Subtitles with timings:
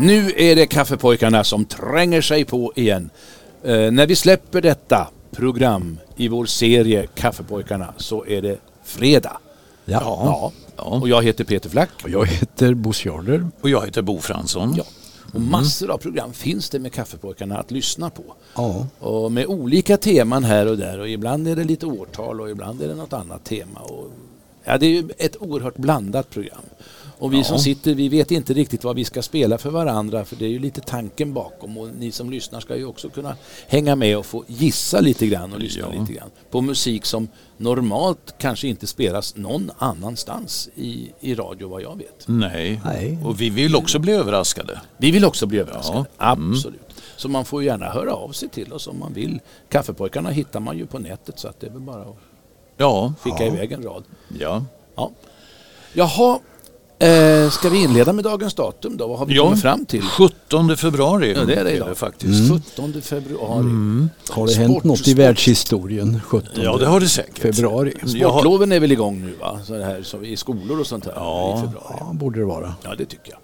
[0.00, 3.10] Nu är det kaffepojkarna som tränger sig på igen.
[3.64, 9.36] Eh, när vi släpper detta program i vår serie Kaffepojkarna så är det fredag.
[9.84, 10.52] Ja.
[10.76, 10.84] Ja.
[10.84, 11.90] Och jag heter Peter Flack.
[12.04, 13.48] Och jag heter Bosse Jarder.
[13.60, 14.74] Och jag heter Bo Fransson.
[14.76, 14.84] Ja.
[15.32, 18.24] Och massor av program finns det med Kaffepojkarna att lyssna på.
[18.54, 18.86] Ja.
[18.98, 22.82] Och med olika teman här och där och ibland är det lite årtal och ibland
[22.82, 23.80] är det något annat tema.
[23.80, 24.10] Och,
[24.64, 26.62] ja, det är ju ett oerhört blandat program.
[27.18, 30.36] Och vi som sitter, vi vet inte riktigt vad vi ska spela för varandra för
[30.36, 33.36] det är ju lite tanken bakom och ni som lyssnar ska ju också kunna
[33.68, 36.00] hänga med och få gissa lite grann och lyssna Ja.
[36.00, 41.82] lite grann på musik som normalt kanske inte spelas någon annanstans i, i radio vad
[41.82, 42.24] jag vet.
[42.28, 42.80] Nej.
[42.84, 43.18] Nej.
[43.24, 44.80] Och vi vill också bli överraskade.
[44.96, 46.32] Vi vill också bli överraskade, Ja.
[46.32, 46.52] Mm.
[46.52, 46.80] absolut.
[47.16, 49.40] Så man får gärna höra av sig till oss om man vill.
[49.68, 52.16] Kaffepojkarna hittar man ju på nätet så att det är väl bara att
[52.76, 53.14] Ja.
[53.20, 54.04] skicka iväg en rad.
[54.40, 54.64] Ja.
[54.96, 55.10] Ja.
[55.92, 56.38] Jaha,
[56.98, 59.06] eh, ska vi inleda med dagens datum då?
[59.06, 59.42] Vad har vi ja.
[59.44, 60.02] kommit fram till?
[60.02, 61.96] 17 februari Ja, det är det idag.
[61.96, 62.52] faktiskt.
[62.76, 63.60] 17 februari.
[63.60, 64.10] Mm.
[64.30, 67.38] Har det hänt Sport- något i världshistorien 17 Ja, det har det säkert.
[67.38, 67.92] februari?
[68.06, 69.58] Sportloven är väl igång nu va?
[69.64, 71.58] Så det här, så I skolor och sånt här Ja.
[71.58, 71.96] i februari.
[72.00, 72.74] Ja, borde det vara.
[72.84, 73.38] Ja, det tycker jag.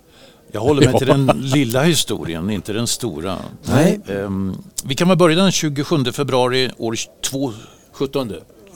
[0.52, 3.36] jag håller mig till den lilla historien, inte den stora.
[3.62, 4.00] Nej.
[4.08, 6.96] Ehm, vi kan väl börja den 27 februari år
[7.30, 7.52] två-
[7.92, 8.32] 17.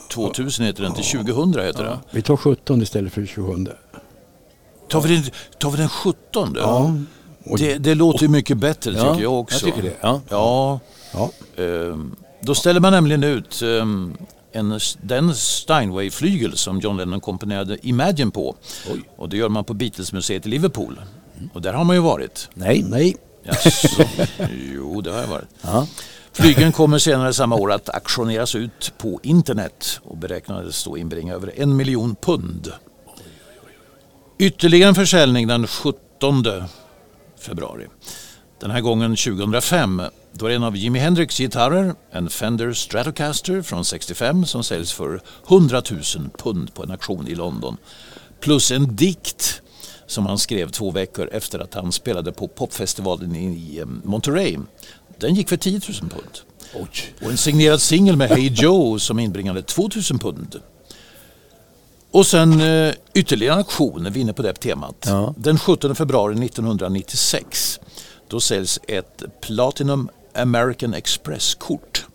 [0.09, 1.99] 2000 heter det inte, 2000 heter det.
[2.11, 3.65] Vi tar 17 istället för 27.
[4.89, 5.23] Tar vi den,
[5.59, 6.55] tar vi den 17?
[6.59, 6.93] Ja.
[7.45, 9.67] Och, Det, det låter ju mycket bättre Ja, tycker jag också.
[9.67, 10.21] jag tycker det, ja.
[10.29, 10.79] ja.
[11.13, 11.31] ja.
[11.63, 14.17] Ehm, Då ställer man nämligen ut ehm,
[14.51, 18.55] en, den Steinway-flygel som John Lennon komponerade Imagine på.
[18.93, 19.01] Oj.
[19.17, 20.99] Och det gör man på Beatles-museet i Liverpool.
[21.53, 22.49] Och där har man ju varit.
[22.53, 22.85] Nej.
[22.89, 23.15] Nej.
[23.43, 23.87] Jaså?
[24.75, 25.47] jo, det har jag varit.
[25.61, 25.87] Ja.
[26.33, 31.53] Flygeln kommer senare samma år att auktioneras ut på internet och beräknades då inbringa över
[31.55, 32.71] en miljon pund.
[34.39, 36.43] Ytterligare en försäljning den 17
[37.39, 37.87] februari.
[38.59, 40.01] Den här gången 2005.
[40.33, 44.93] Då är det en av Jimi Hendrix gitarrer, en Fender Stratocaster från 65 som säljs
[44.93, 46.01] för 100 000
[46.37, 47.77] pund på en auktion i London.
[48.39, 49.61] Plus en dikt
[50.07, 54.57] som han skrev två veckor efter att han spelade på popfestivalen i eh, Monterey.
[55.19, 56.39] Den gick för 10 000 pund.
[57.21, 60.61] Och en signerad singel med Hey Joe som inbringade 2000 pund.
[62.11, 65.05] Och sen eh, ytterligare en auktion, vi är inne på det temat.
[65.05, 65.33] Ja.
[65.37, 67.79] Den 17 februari 1996
[68.27, 72.05] då säljs ett Platinum American Express-kort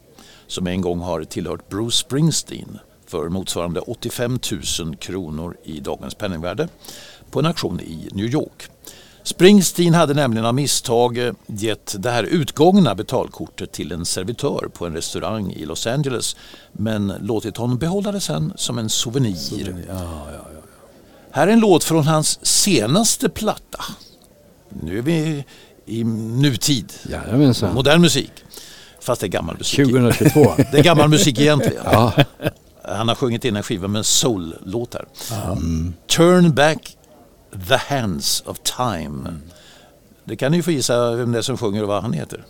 [0.47, 4.39] som en gång har tillhört Bruce Springsteen för motsvarande 85
[4.81, 6.69] 000 kronor i dagens penningvärde
[7.31, 8.69] på en auktion i New York.
[9.25, 14.87] Springsteen hade nämligen av misstag eh, gett det här utgångna betalkortet till en servitör på
[14.87, 16.37] en restaurang i Los Angeles
[16.73, 19.87] men låtit honom behålla det sen som en souvenir.
[21.31, 23.85] Här är en låt från hans senaste platta.
[24.69, 25.45] Nu är vi
[25.87, 26.93] i nutid.
[27.03, 27.75] Jajamensan.
[27.75, 28.33] Modern musik.
[29.01, 29.87] Fast det är gammal musik.
[29.87, 30.53] 2022.
[30.73, 31.83] Det är gammal musik egentligen.
[31.85, 32.13] Ja.
[32.85, 35.07] Han har sjungit in en skiva med soul-låtar.
[36.07, 36.97] Turn back
[37.53, 39.41] the hands of time.
[40.25, 42.45] Det kan ni ju få gissa vem det är som sjunger och vad han heter.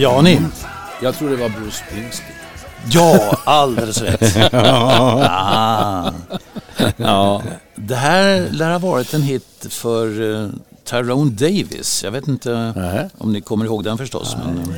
[0.00, 0.40] Ja, ni.
[1.02, 2.32] Jag tror det var Bruce Springsteen.
[2.90, 4.52] Ja, alldeles rätt.
[4.54, 6.12] ah.
[6.96, 7.42] Ja.
[7.74, 10.50] Det här lär ha varit en hit för uh,
[10.84, 12.04] Tyrone Davis.
[12.04, 13.08] Jag vet inte Nej.
[13.18, 14.36] om ni kommer ihåg den förstås.
[14.44, 14.74] Men,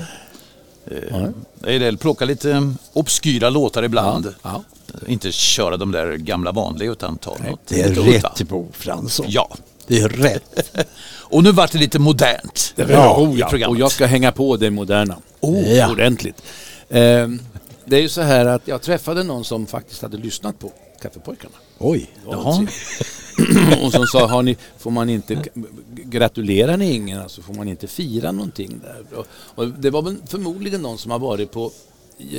[1.66, 4.34] uh, jag plockar lite obskyra låtar ibland.
[4.42, 4.64] Ja.
[5.06, 9.26] Inte köra de där gamla vanliga utan ta något Det är rätt Bo Fransson.
[9.28, 9.48] Ja,
[9.86, 10.76] Det är rätt.
[11.32, 12.74] och nu vart det lite modernt.
[12.76, 13.48] Ja, i oh, ja.
[13.48, 13.76] programmet.
[13.76, 15.16] Och jag ska hänga på det moderna.
[15.40, 15.92] Oh, ja.
[15.92, 16.42] Ordentligt.
[16.88, 17.40] Ehm,
[17.84, 21.54] det är ju så här att jag träffade någon som faktiskt hade lyssnat på Kaffepojkarna.
[21.78, 22.10] Oj.
[22.30, 22.66] Jaha.
[23.82, 25.44] och som sa, har ni, får man inte,
[25.94, 29.18] gratulerar ni ingen, alltså får man inte fira någonting där?
[29.18, 31.72] Och, och det var väl förmodligen någon som har varit på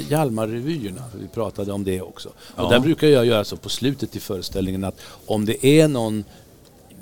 [0.10, 2.30] Hjalmarrevyerna, för vi pratade om det också.
[2.56, 6.24] Och där brukar jag göra så på slutet i föreställningen att om det är någon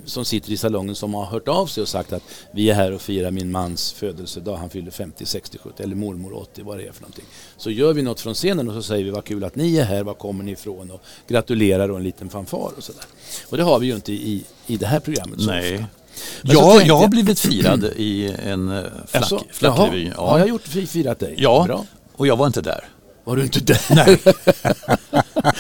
[0.05, 2.91] som sitter i salongen som har hört av sig och sagt att vi är här
[2.91, 6.87] och firar min mans födelsedag, han fyller 50, 60, 70 eller mormor 80, vad det
[6.87, 7.25] är för någonting.
[7.57, 9.83] Så gör vi något från scenen och så säger vi vad kul att ni är
[9.85, 13.03] här, var kommer ni ifrån och gratulerar och en liten fanfar och sådär.
[13.49, 15.73] Och det har vi ju inte i, i det här programmet så Nej.
[15.75, 15.85] ofta.
[16.41, 20.11] Men Ja, tänkte jag har blivit firad i en eh, flack, Alltså, flackrevy.
[20.15, 21.35] jaha, Har jag gjort firat dig?
[21.37, 21.85] Ja, Bra.
[22.15, 22.85] och jag var inte där.
[23.23, 23.81] Var du inte där?
[23.95, 24.19] Nej.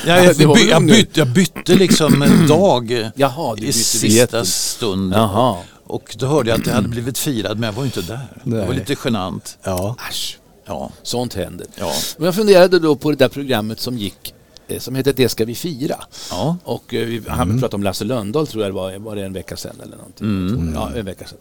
[0.05, 5.13] Jag, jag, Det väl jag, bytte, jag bytte liksom en dag Jaha, i sista stund.
[5.13, 5.57] Jaha.
[5.85, 8.19] Och då hörde jag att jag hade blivit firad men jag var inte där.
[8.43, 8.75] Det var Nej.
[8.75, 9.57] lite genant.
[9.63, 9.95] Ja.
[10.09, 10.91] Äsch, Ja.
[11.03, 11.67] sånt händer.
[11.75, 11.91] Ja.
[12.17, 14.33] Men jag funderade då på det där programmet som gick
[14.67, 15.95] eh, som heter Det ska vi fira.
[16.31, 16.57] Ja.
[16.63, 19.33] Och eh, vi han pratade om Lasse Lönndahl tror jag det var, var det en
[19.33, 20.71] vecka sedan eller någonting.
[20.75, 21.37] Ja, en vecka sedan.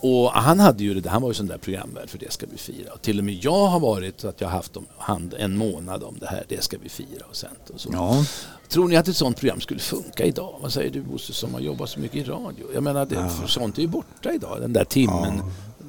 [0.00, 2.58] Och han hade ju det han var ju sån där programvärd för Det ska vi
[2.58, 2.92] fira.
[2.92, 5.56] Och till och med jag har varit så att jag har haft om, hand en
[5.56, 7.88] månad om det här, Det ska vi fira och sänt och så.
[7.92, 8.24] Ja.
[8.68, 10.58] Tror ni att ett sånt program skulle funka idag?
[10.60, 12.66] Vad säger du Bosse som har jobbat så mycket i radio?
[12.74, 14.60] Jag menar, det, för sånt är ju borta idag.
[14.60, 15.42] Den där timmen.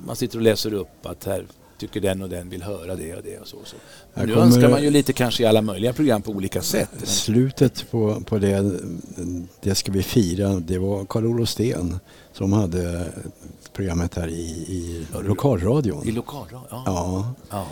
[0.05, 1.45] Man sitter och läser upp att här
[1.79, 3.57] tycker den och den vill höra det och det och så.
[3.65, 3.75] så.
[4.13, 6.89] Men nu önskar man ju lite kanske i alla möjliga program på olika sätt.
[7.03, 8.79] Slutet på, på det,
[9.61, 11.99] det ska vi fira, det var Carl-Olof Sten
[12.33, 13.05] som hade
[13.73, 16.07] programmet här i, i lokalradion.
[16.07, 16.67] I lokalradio?
[16.69, 16.83] Ja.
[16.85, 17.65] Ja, ja.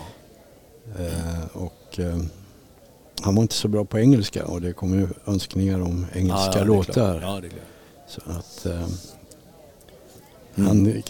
[1.04, 2.18] eh, och eh,
[3.22, 6.64] han var inte så bra på engelska och det kom ju önskningar om engelska ja,
[6.64, 7.42] låtar.
[8.06, 8.86] Så att eh,
[10.54, 11.02] han,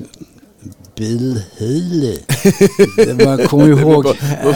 [0.97, 1.43] Bill
[2.97, 4.05] det man kommer ihåg.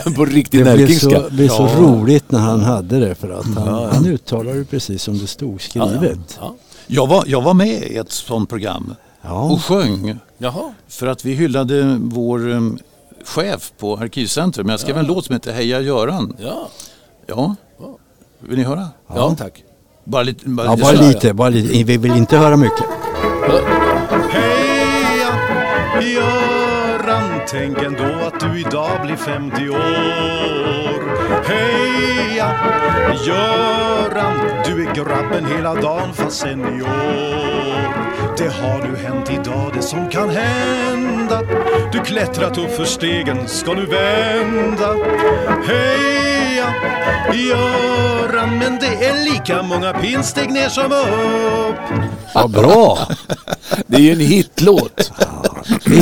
[0.05, 1.81] På, på riktig Det blev så, blev så Ja.
[1.81, 3.91] roligt när han hade det för att han, Ja, ja.
[3.93, 6.39] han uttalade det precis som det stod skrivet.
[6.41, 6.55] Ja,
[6.87, 9.43] Jag, var, jag var med i ett sånt program Ja.
[9.43, 10.73] och sjöng Jaha.
[10.89, 12.79] för att vi hyllade vår um,
[13.25, 14.69] chef på Arkivcentrum.
[14.69, 16.37] Jag skrev en låt som heter Heja Göran.
[16.41, 16.69] Ja.
[17.27, 17.55] Ja,
[18.41, 18.89] vill ni höra?
[19.15, 19.35] Ja.
[19.39, 19.63] tack.
[20.05, 21.85] Bara lite, bara Ja, lite bara lite, bara lite.
[21.85, 22.85] Vi vill inte höra mycket.
[26.01, 31.03] Göran, tänk ändå att du idag blir 50 år.
[31.49, 32.51] Heja
[33.27, 34.35] Göran,
[34.65, 36.89] du är grabben hela dagen fast senior.
[38.37, 41.41] Det har nu hänt idag det som kan hända.
[41.93, 44.95] Du klättrat upp för stegen, ska nu vända.
[45.67, 46.75] Heja
[47.35, 52.11] Göran, men det är lika många pinsteg ner som upp.
[52.35, 52.99] Vad bra!
[53.87, 55.13] Det är ju en hitlåt.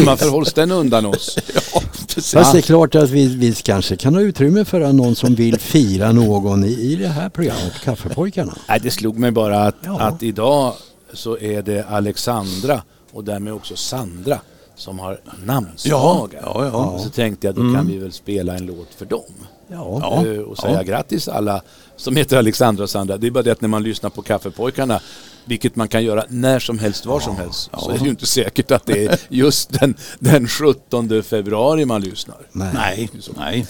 [0.06, 1.38] Varför hålls den undan oss?
[2.34, 5.58] Fast det är klart att vi, vi kanske kan ha utrymme för någon som vill
[5.60, 8.54] fira någon i, i det här programmet, Kaffepojkarna.
[8.68, 10.00] Nej, det slog mig bara att, Ja.
[10.00, 10.72] att idag
[11.12, 12.82] så är det Alexandra
[13.12, 14.38] och därmed också Sandra
[14.80, 16.40] som har namnsdagar.
[16.44, 16.98] Ja, ja, ja.
[17.04, 19.32] Så tänkte jag då kan vi väl spela en låt för dem.
[19.68, 19.98] Ja.
[20.02, 20.26] Ja.
[20.26, 21.62] Eh, och säga grattis alla
[21.96, 23.16] som heter Alexandra och Sandra.
[23.16, 25.00] Det är bara det att när man lyssnar på Kaffepojkarna,
[25.44, 28.26] vilket man kan göra när som helst, var som helst, så är det ju inte
[28.26, 32.38] säkert att det är just den, den 17 februari man lyssnar.
[32.52, 32.70] Nej.
[32.74, 33.66] Nej, nej.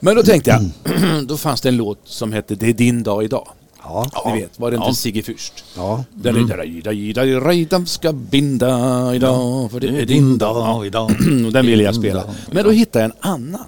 [0.00, 3.24] Men då tänkte jag, då fanns det en låt som hette Det är din dag
[3.24, 3.48] idag.
[3.84, 4.10] Ja.
[4.26, 4.94] Ni vet, var det inte Ja.
[4.94, 5.52] Sigge Fürst?
[5.76, 6.04] Ja.
[6.24, 10.86] Är där, ska binda idag, för det är din dag.
[10.86, 11.10] idag.
[11.46, 12.24] Och den ville jag spela.
[12.52, 13.66] Men då hittade jag en annan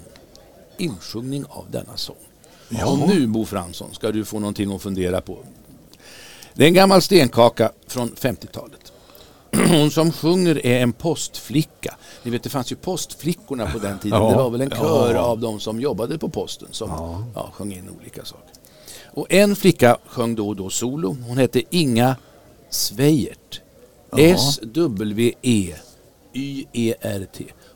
[0.77, 2.15] insjungning av denna sång.
[2.85, 5.37] Och nu Bo Fransson ska du få någonting att fundera på.
[6.53, 8.91] Det är en gammal stenkaka från 50-talet.
[9.69, 11.95] Hon som sjunger är en postflicka.
[12.23, 14.21] Ni vet det fanns ju postflickorna på den tiden.
[14.21, 14.29] Ja.
[14.29, 15.19] Det var väl en kör Ja.
[15.21, 16.89] av de som jobbade på posten som
[17.35, 17.49] ja.
[17.53, 18.53] sjöng in olika saker.
[19.17, 21.17] Och en flicka sjöng då och då solo.
[21.27, 22.15] Hon hette Inga
[22.69, 23.61] Sveijert.
[24.17, 24.65] S-W-E-Y-E-R-T.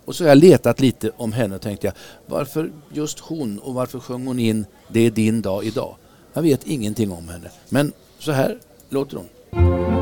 [0.05, 1.93] Och så har jag letat lite om henne och tänkte jag,
[2.25, 5.95] varför just hon och varför sjöng hon in Det är din dag idag?
[6.33, 7.49] Jag vet ingenting om henne.
[7.69, 8.57] Men så här
[8.89, 10.00] låter hon.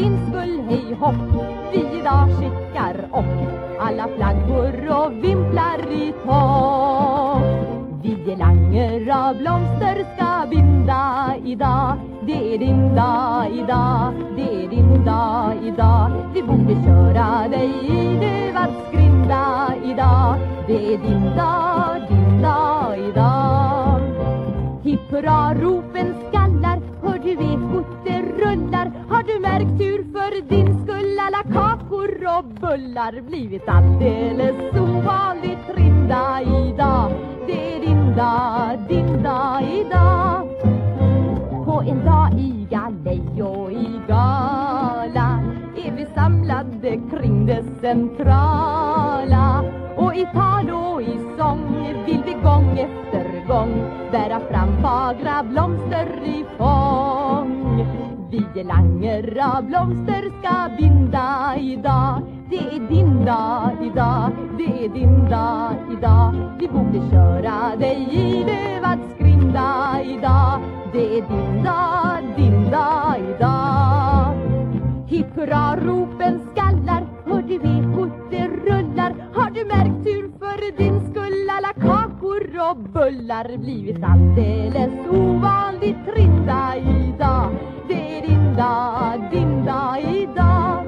[0.00, 1.14] Finns är din skull, hej hopp.
[1.72, 3.24] Vi idag skickar och
[3.80, 7.42] alla flaggor och vimplar i topp.
[8.02, 11.96] Vi langer av blomster ska binda idag.
[12.26, 16.10] Det är din dag idag, det är din dag idag.
[16.34, 20.34] Vi borde köra dig i duvad grinda idag.
[20.66, 24.00] Det är din dag, din dag idag.
[24.82, 28.92] Hipp hurra, ropen skallar Hör du ekot, det rullar?
[29.08, 36.40] Har du märkt hur för din skull alla kakor och bullar blivit alldeles ovanligt rinda
[36.42, 37.12] idag?
[37.46, 40.48] Det är din dag, din dag idag.
[41.64, 45.40] På en dag i galej och i gala
[45.76, 49.64] är vi samlade kring det centrala.
[49.96, 53.72] Och i tal och i sång vill vi gång efter gång.
[54.12, 57.86] Bära fram fagra blomster i fång.
[58.30, 62.22] Vi langer av blomster ska binda idag.
[62.50, 66.34] Det är din dag idag, det är din dag idag.
[66.58, 70.60] Vi borde köra dig i lövad skrinda idag.
[70.92, 74.34] Det är din dag, din dag idag.
[75.06, 77.06] Hipp hurra, ropen skallar.
[77.26, 79.14] Hör du ekot, det rullar?
[79.34, 86.76] Har du märkt hur för din skull alla kakor och bullar blivit alldeles ovanligt trista
[86.76, 87.50] idag.
[87.88, 90.86] Det är din dag, din dag idag.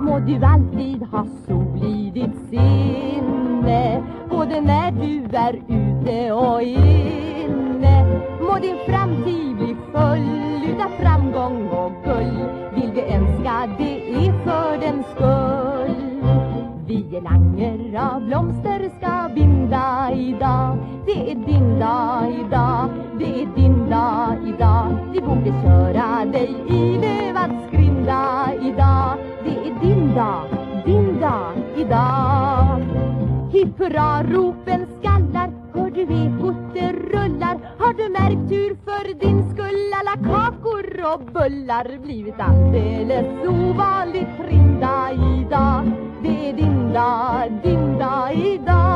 [0.00, 8.20] Må du alltid ha sol i ditt sinne Både när du är ute och inne.
[8.40, 12.48] Må din framtid bli full utav framgång och guld.
[12.74, 15.81] Vill vi önska det är för den skull.
[16.92, 23.90] Vi langer av blomster ska binda idag Det är din dag idag, det är din
[23.90, 30.44] dag idag Vi borde köra dig i lövad skrinda idag Det är din dag,
[30.84, 33.11] din dag idag
[33.52, 35.50] Hipp hurra, ropen skallar.
[35.74, 37.58] Hör du ekot, det rullar?
[37.78, 45.10] Har du märkt hur för din skull alla kakor och bullar blivit alldeles ovanligt rinda
[45.12, 45.92] idag?
[46.22, 48.92] Det är din dag, din dag idag.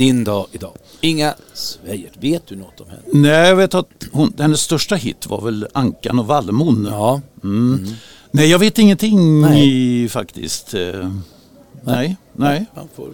[0.00, 0.72] Din dag idag.
[1.00, 3.02] Inga Sveijert, vet du något om henne?
[3.12, 6.86] Nej, jag vet att hon, hennes största hit var väl Ankan och Vallmon.
[6.90, 7.20] Ja.
[7.44, 7.86] Mm.
[8.30, 10.04] Nej, jag vet ingenting Nej.
[10.04, 10.74] i, faktiskt.
[10.74, 11.12] Eh,
[11.82, 12.66] Nej, nej.
[12.74, 13.08] Man får...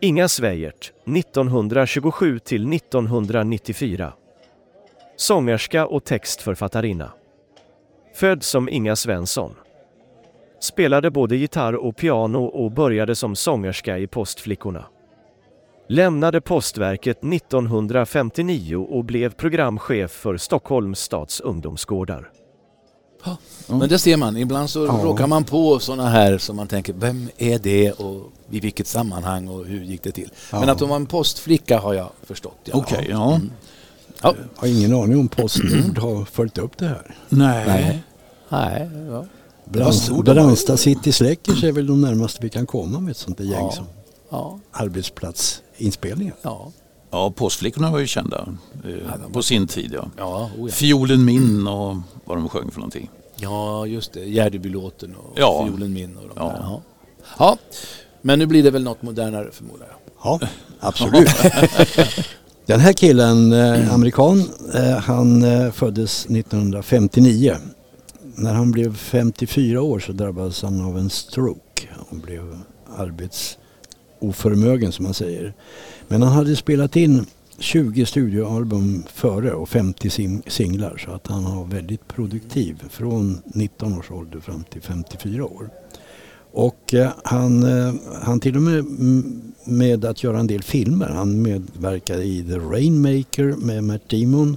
[0.00, 4.12] Inga Sveijert, 1927 till 1994.
[5.16, 7.10] Sångerska och textförfattarinna.
[8.14, 9.54] Född som Inga Svensson.
[10.60, 14.84] Spelade både gitarr och piano och började som sångerska i Postflickorna.
[15.88, 22.30] Lämnade Postverket 1959 och blev programchef för Stockholms stads ungdomsgårdar.
[23.66, 25.00] Men det ser man, ibland så Ja.
[25.02, 29.48] råkar man på sådana här som man tänker, vem är det och i vilket sammanhang
[29.48, 30.30] och hur gick det till?
[30.52, 30.70] Men Ja.
[30.72, 32.58] att hon var en postflicka har jag förstått.
[32.64, 32.72] Ja.
[32.76, 33.40] Okej, ja.
[34.22, 34.34] Ja.
[34.38, 37.14] Jag har ingen aning om Postnord har följt upp det här.
[37.28, 37.64] Nej.
[37.66, 38.02] Nej.
[38.48, 39.24] Nej, ja.
[40.24, 43.60] Brandsta City Släckers är väl de närmaste vi kan komma med ett sånt där gäng
[43.64, 43.70] Ja.
[43.72, 43.86] som
[44.30, 44.58] Ja.
[45.78, 46.34] Arbetsplatsinspelningar.
[46.42, 46.72] Ja.
[47.10, 48.48] Ja, Påskflickorna var ju kända
[48.84, 49.92] eh, på sin tid.
[49.94, 50.06] Ja.
[50.16, 50.72] Ja, oh ja.
[50.74, 53.10] Fiolen min och vad de sjöng för någonting.
[53.36, 54.24] ja, just det.
[54.24, 55.66] Gärdebylåten och Ja.
[55.66, 56.44] Fiolen min och de Ja.
[56.48, 56.58] där.
[56.62, 56.82] Ja.
[57.38, 57.56] ja,
[58.22, 59.96] men nu blir det väl något modernare förmodar jag.
[60.40, 60.48] Ja,
[60.80, 61.28] absolut.
[62.66, 67.56] Den här killen, eh, amerikan, eh, han eh, föddes 1959.
[68.36, 72.58] När han blev 54 år så drabbades han av en stroke och blev
[74.28, 75.54] oförmögen som man säger.
[76.08, 77.26] Men han hade spelat in
[77.58, 80.10] 20 studioalbum före och 50
[80.46, 85.70] singlar så att han var väldigt produktiv från 19 års ålder fram till 54 år.
[86.52, 88.84] Och eh, han, eh, han till och med
[89.64, 91.08] med att göra en del filmer.
[91.08, 94.56] Han medverkade i The Rainmaker med Matt Damon,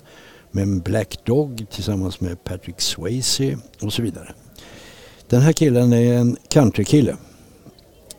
[0.51, 4.33] med Black Dog tillsammans med Patrick Swayze och så vidare.
[5.27, 7.15] Den här killen är en countrykille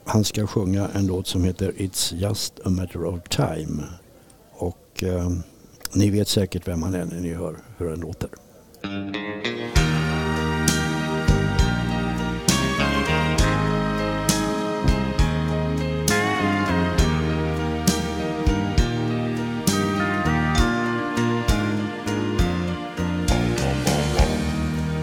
[0.08, 3.82] han ska sjunga en låt som heter It's just a matter of time.
[4.52, 5.30] Och eh,
[5.92, 8.28] ni vet säkert vem han är när ni hör hur den låter.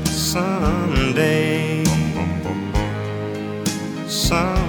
[0.06, 1.86] Sunday,
[4.08, 4.65] Sunday.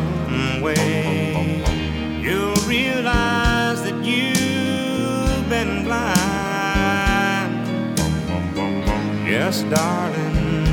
[9.46, 10.66] Yes, darling,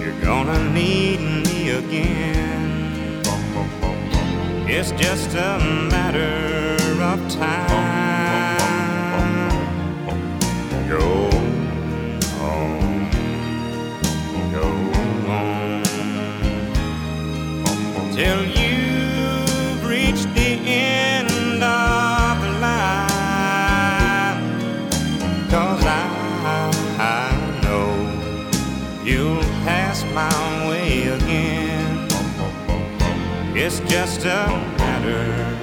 [0.00, 3.22] you're gonna need me again.
[4.66, 7.93] It's just a matter of time.
[33.66, 34.46] It's just a
[34.76, 35.53] matter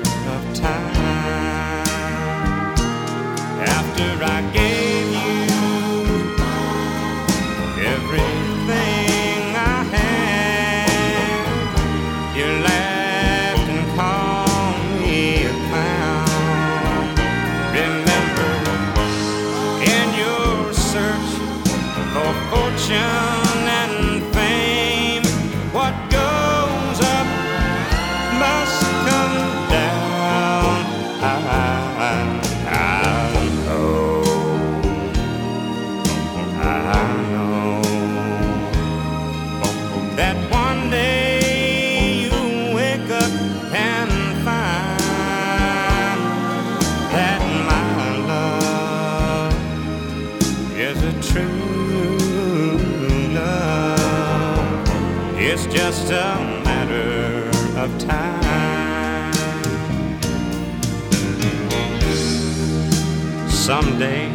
[63.71, 64.25] Someday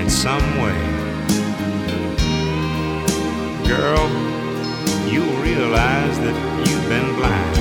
[0.00, 0.80] in some way.
[3.66, 4.06] Girl,
[5.10, 7.56] you'll realize that you've been blind.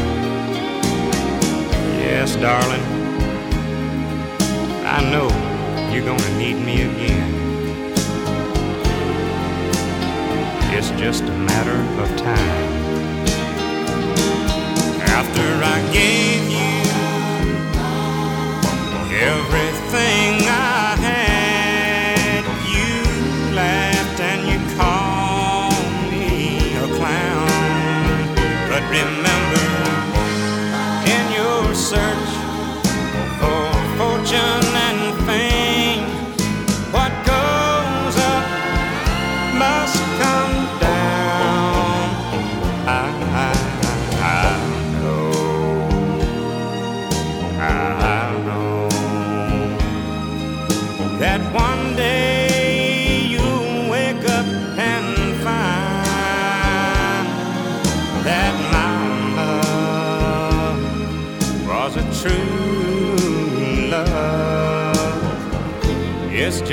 [1.97, 2.85] Yes, darling,
[4.85, 5.29] I know
[5.91, 7.31] you're gonna need me again.
[10.77, 12.61] It's just a matter of time.
[15.17, 16.28] After I gave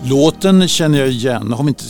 [0.04, 1.52] Låten känner jag igen.
[1.52, 1.84] Har vi inte,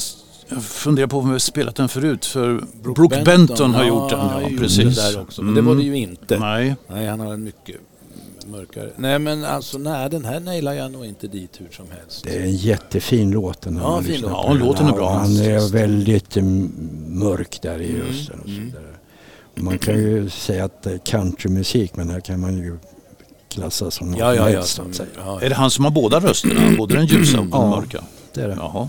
[0.86, 2.24] funderar på om vi har spelat den förut.
[2.26, 4.18] För Brooke, Benton, Benton, har gjort den.
[4.18, 4.96] Ja, Ja, precis.
[4.96, 5.42] det där också.
[5.42, 6.38] Men det var det ju inte.
[6.38, 6.76] Nej.
[6.88, 7.76] Nej, han har en mycket
[8.46, 8.90] mörkare.
[8.96, 12.24] Nej, men alltså nej, den här nailar jag nog inte dit hur som helst.
[12.24, 13.66] Det är en jättefin låt.
[13.66, 14.30] När Ja, fin låt.
[14.30, 14.58] Ja, den.
[14.58, 15.12] låten är bra.
[15.12, 16.72] Han är väldigt mm,
[17.08, 18.40] mörk där i Mm, rösten.
[18.40, 18.72] Och mm.
[19.54, 22.78] Man kan ju säga att det är countrymusik men här kan man ju
[23.48, 24.62] klassa som något Ja, ja, ja.
[24.62, 25.08] Som, säga.
[25.18, 26.76] ja, Är det han som har båda rösterna?
[26.78, 27.70] Både den ljusa och den Ja.
[27.70, 28.04] mörka?
[28.34, 28.54] Det är det.
[28.54, 28.88] Jaha.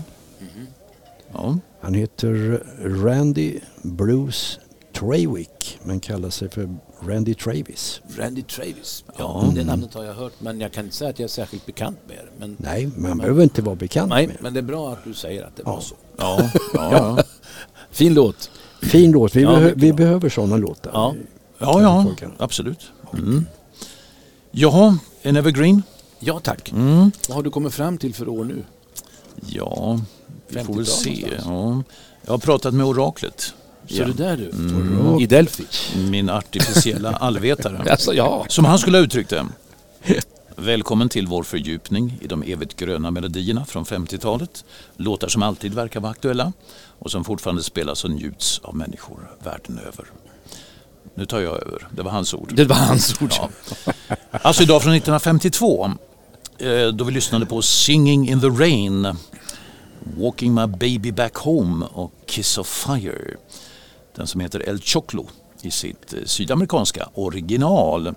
[1.32, 1.58] Ja.
[1.80, 2.62] Han heter
[3.04, 4.60] Randy Bruce
[4.92, 8.00] Trawick men kallar sig för Randy Travis.
[8.18, 9.04] Randy Travis.
[9.18, 9.52] Ja, Ja.
[9.54, 11.98] det namnet har jag hört men jag kan inte säga att jag är särskilt bekant
[12.08, 12.30] med det.
[12.38, 14.42] Men, Nej, man behöver inte vara bekant nej, med det.
[14.42, 15.80] men det är bra att du säger att det var Ja.
[15.80, 15.94] så.
[16.16, 17.22] Ja, ja, ja.
[17.90, 18.50] Fin låt.
[18.82, 19.36] Fin låt.
[19.36, 20.90] Vi, Ja, behö- vi behöver sådana låtar.
[20.94, 21.14] Ja.
[21.58, 22.06] ja, ja
[22.38, 22.90] absolut.
[23.12, 23.46] Mm.
[24.50, 25.82] Jaha, en evergreen.
[26.18, 26.70] Ja tack.
[26.72, 27.10] Mm.
[27.28, 28.64] Vad har du kommit fram till för år nu?
[29.46, 30.00] Ja,
[30.48, 31.26] vi får väl 50-tal se.
[31.44, 31.82] Ja.
[32.24, 33.54] Jag har pratat med oraklet.
[33.88, 34.50] Så det där du.
[34.50, 35.20] Mm.
[35.20, 35.64] I Delphi.
[35.96, 37.90] Min artificiella allvetare.
[37.90, 38.46] Alltså, ja.
[38.48, 39.46] Som han skulle ha uttryckt det.
[40.56, 44.64] Välkommen till vår fördjupning i de evigt gröna melodierna från 50-talet.
[44.96, 46.52] Låtar som alltid verkar vara aktuella
[46.98, 50.04] och som fortfarande spelas och njuts av människor världen över.
[51.14, 52.52] Nu tar jag över, det var hans ord.
[52.54, 53.32] Det var hans ord.
[53.36, 53.48] Ja.
[54.30, 55.90] Alltså idag från 1952
[56.58, 59.16] eh, då vi lyssnade på Singing in the Rain,
[60.16, 63.36] Walking My Baby Back Home och Kiss of Fire.
[64.16, 65.26] Den som heter El Choclo
[65.62, 68.14] i sitt eh, sydamerikanska original.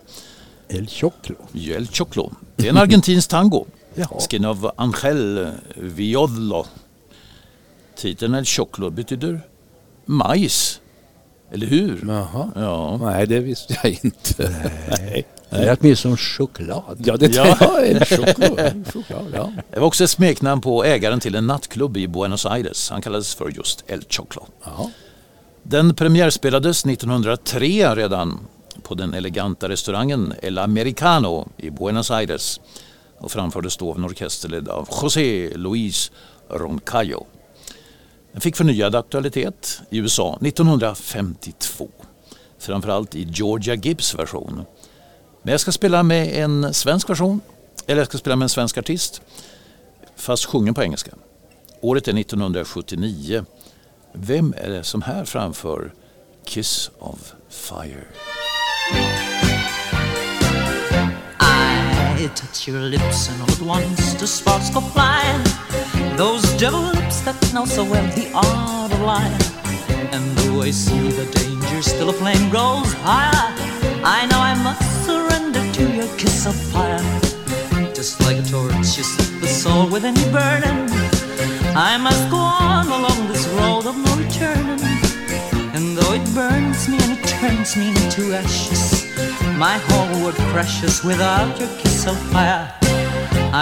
[0.67, 1.35] El Choclo.
[1.53, 2.31] El Choclo.
[2.55, 3.65] Det är en argentinsk tango.
[4.19, 6.65] Skriven av Angel Viollo.
[7.95, 9.41] Titeln El Choclo betyder
[10.05, 10.81] majs.
[11.51, 12.05] Eller hur?
[12.07, 12.51] Jaha.
[12.55, 12.97] Ja.
[12.97, 14.55] Nej, det visste jag inte.
[14.89, 15.27] Nej.
[15.51, 16.97] Det är åtminstone choklad.
[17.05, 17.81] Ja, det Ja.
[17.85, 18.91] en choklad.
[18.93, 19.51] choklad ja.
[19.71, 22.89] Det var också ett smeknamn på ägaren till en nattklubb i Buenos Aires.
[22.89, 24.45] Han kallades för just El Choclo.
[24.63, 24.89] Jaha.
[25.63, 28.39] Den premiärspelades 1903 redan
[28.83, 32.59] på den eleganta restaurangen El Americano i Buenos Aires
[33.17, 36.11] och framfördes då av en orkester ledd av José Luis
[36.49, 37.25] Roncayo.
[38.31, 41.89] Den fick förnyad aktualitet i USA 1952.
[42.59, 44.65] Framförallt i Georgia Gibbs version.
[45.43, 47.41] Men jag ska spela med en svensk version,
[47.87, 49.21] eller jag ska spela med en svensk artist,
[50.15, 51.11] fast sjungen på engelska.
[51.81, 53.45] Året är 1979.
[54.13, 55.93] Vem är det som här framför
[56.45, 58.05] Kiss of Fire?
[62.19, 65.43] I touch your lips and all at once the sparks go flying.
[66.17, 69.41] Those devil lips that know so well the art of lying.
[70.13, 73.53] And though I see the danger, still a flame grows higher.
[74.03, 75.00] I know I must
[75.81, 77.01] to your kiss of fire.
[77.93, 80.81] Just like a torch, you set the soul within me burning.
[81.89, 84.83] I must go on along this road of no returning.
[85.75, 88.83] And though it burns me and it turns me into ashes,
[89.65, 92.67] my whole world crashes without your kiss of fire.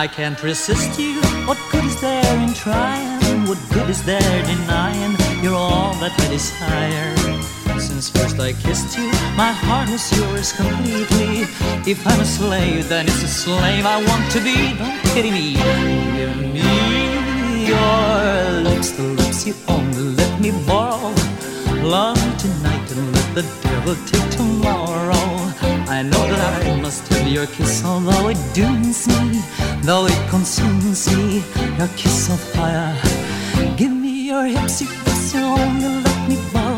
[0.03, 1.21] I can't resist you.
[1.47, 3.47] What good is there in trying?
[3.47, 5.15] What good is there denying?
[5.43, 7.59] You're all that I desire.
[7.80, 11.48] Since first I kissed you, my heart was yours completely.
[11.89, 14.76] If I'm a slave, then it's a slave I want to be.
[14.78, 15.54] Don't pity me.
[15.56, 21.13] Give me your lips, the lips you only let me borrow.
[21.82, 25.26] Love tonight and let the devil take tomorrow.
[25.88, 29.42] I know that I must have your kiss, although it dooms me,
[29.84, 31.44] though it consumes me.
[31.78, 32.94] Your kiss of fire.
[33.78, 36.68] Give me your hips, your kiss, you only let me borrow.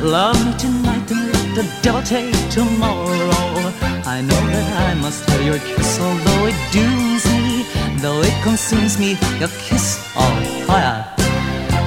[0.00, 3.72] Love me tonight and let the devil take tomorrow.
[4.06, 7.66] I know that I must have your kiss, although it dooms me,
[8.00, 9.18] though it consumes me.
[9.40, 11.04] Your kiss of fire.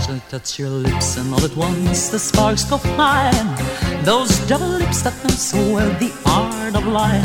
[0.02, 3.48] So I touch your lips and all at once the sparks go flying.
[4.04, 7.24] Those double lips that know so well the art of lying.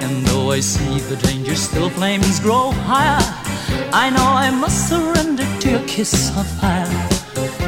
[0.00, 3.20] And though I see the danger, still flames grow higher.
[3.92, 7.15] I know I must surrender to your kiss of fire.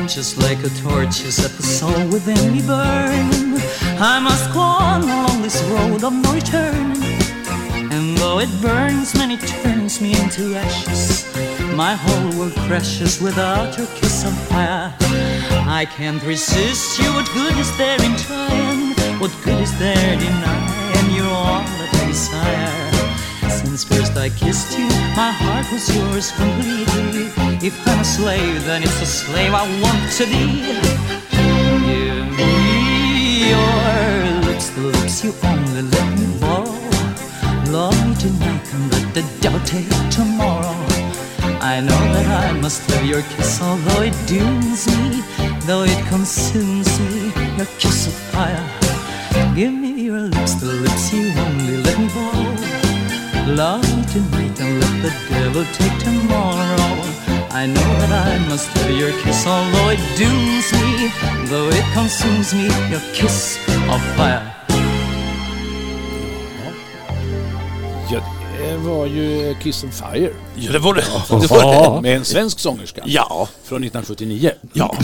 [0.09, 3.61] Just like a torch, you set the soul within me burn.
[4.01, 6.97] I must go on along this road of no return.
[7.93, 11.29] And though it burns me and it turns me into ashes,
[11.77, 14.95] my whole world crashes without your kiss of fire.
[15.69, 17.13] I can't resist you.
[17.13, 18.95] What good is there in trying?
[19.21, 21.15] What good is there in denying?
[21.15, 23.51] You're all that I desire.
[23.51, 27.38] Since first I kissed you, my heart was yours completely.
[27.61, 30.63] If I'm a slave, then it's a slave I want to be.
[31.35, 36.71] Give me your lips, the lips you only let me borrow.
[37.73, 40.77] Love me tonight and let the devil take tomorrow.
[41.61, 45.23] I know that I must have your kiss, although it dooms me,
[45.67, 47.33] though it consumes me.
[47.57, 48.65] Your kiss of fire.
[49.57, 52.55] Give me your lips, the lips you only let me borrow.
[53.53, 57.28] Love me tonight and let the devil take tomorrow.
[57.51, 61.11] I know that I must have your kiss, although it dooms me,
[61.49, 62.67] though it consumes me.
[62.91, 63.59] Your kiss
[63.89, 64.55] of fire.
[68.11, 68.21] Ja,
[68.59, 70.31] det var ju Kiss on Fire.
[70.57, 71.05] Ja, det var det.
[71.41, 72.03] Det var det.
[72.03, 73.03] Med en svensk sångerska.
[73.07, 73.49] Ja.
[73.63, 74.53] Från 1979.
[74.73, 74.97] Ja.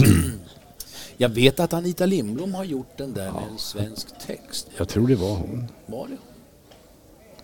[1.16, 4.66] Jag vet att Anita Lindblom har gjort den där med en svensk text.
[4.76, 5.68] Jag tror det var hon.
[5.87, 6.16] Var det?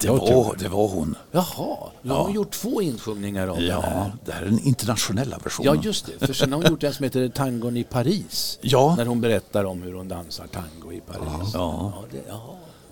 [0.00, 1.14] Det var, det var hon.
[1.32, 4.12] Jaha, nu har hon gjort två insjungningar av den Ja, här.
[4.24, 5.74] det här är den internationella versionen.
[5.74, 6.26] Ja, just det.
[6.26, 8.58] För sen har hon gjort en som heter Tangon i Paris.
[8.62, 8.94] Ja.
[8.96, 11.50] När hon berättar om hur hon dansar tango i Paris.
[11.54, 11.92] Ja.
[11.96, 12.40] Ja, det, jaha.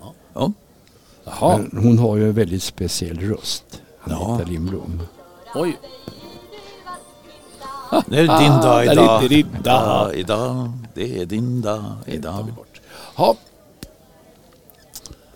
[0.01, 0.13] Ja.
[0.33, 0.51] Ja.
[1.23, 1.57] Jaha.
[1.71, 4.41] Men hon har ju en väldigt speciell röst, Anita Ja.
[4.47, 5.01] Lindblom.
[5.55, 5.77] Oj.
[8.07, 9.23] Det är din dag idag.
[9.23, 10.07] är din dag.
[10.07, 10.71] Ja, idag.
[10.93, 12.45] Det är din dag idag.
[13.17, 13.35] Ja.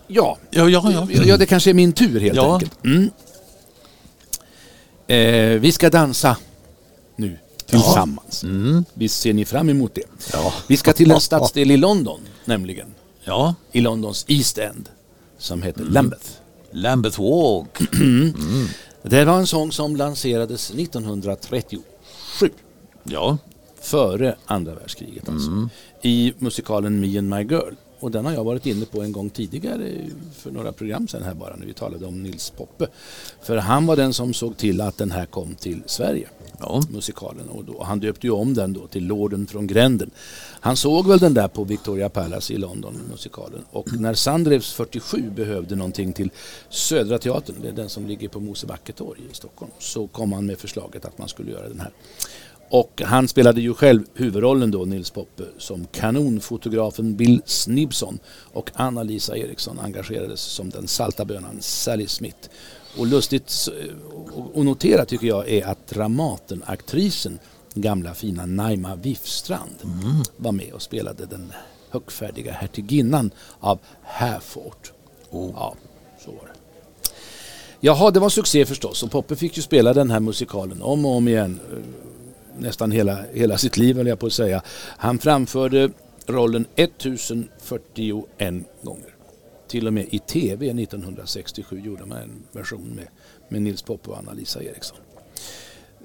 [0.06, 0.38] Ja.
[0.50, 1.22] Ja, ja, ja.
[1.24, 2.54] ja, det kanske är min tur helt Ja.
[2.54, 2.84] enkelt.
[2.84, 3.10] Mm.
[5.06, 6.36] Eh, vi ska dansa
[7.16, 8.42] nu tillsammans.
[8.42, 8.84] Mm.
[8.94, 10.02] Visst ser ni fram emot det?
[10.66, 12.86] Vi ska till en stadsdel i London, nämligen.
[13.24, 13.54] Ja.
[13.72, 14.88] I Londons East End,
[15.38, 16.26] som heter Lambeth.
[16.70, 17.78] Lambeth Walk.
[19.02, 21.78] Det var en sång som lanserades 1937.
[23.04, 23.38] Ja.
[23.80, 25.68] Före andra världskriget alltså.
[26.02, 27.74] I musikalen Me and My Girl.
[28.00, 29.92] Och den har jag varit inne på en gång tidigare
[30.34, 32.86] för några program sedan här bara när vi talade om Nils Poppe.
[33.42, 36.28] För han var den som såg till att den här kom till Sverige.
[36.58, 36.82] Ja.
[36.90, 37.48] Musikalen.
[37.48, 40.10] Och då, han döpte ju om den då till Lorden från gränden.
[40.60, 43.64] Han såg väl den där på Victoria Palace i London, musikalen.
[43.70, 46.30] Och när Sandrevs 47 behövde någonting till
[46.68, 50.58] Södra Teatern, det är den som ligger på Mosebacketorg i Stockholm, så kom han med
[50.58, 51.90] förslaget att man skulle göra den här.
[52.74, 58.18] Och han spelade ju själv huvudrollen då, Nils Poppe, som kanonfotografen Bill Snibson
[58.52, 62.48] och Anna-Lisa Eriksson engagerades som den salta bönan Sally Smith.
[62.98, 63.68] Och lustigt
[64.32, 67.38] och- och notera tycker jag är att Dramaten-aktrisen,
[67.74, 69.76] gamla fina Naima Wifstrand,
[70.36, 71.52] var med och spelade den
[71.90, 74.88] högfärdiga hertiginnan av Hereford.
[75.30, 75.74] Ja,
[76.24, 76.52] så var det.
[77.80, 81.16] Jaha, det var succé förstås och Poppe fick ju spela den här musikalen om och
[81.16, 81.60] om igen.
[82.58, 84.62] Nästan hela, hela sitt liv höll jag på att säga.
[84.96, 85.90] Han framförde
[86.26, 89.14] rollen 1041 gånger.
[89.68, 93.06] Till och med i TV 1967 gjorde man en version med,
[93.48, 94.98] med Nils Poppe och Anna-Lisa Eriksson.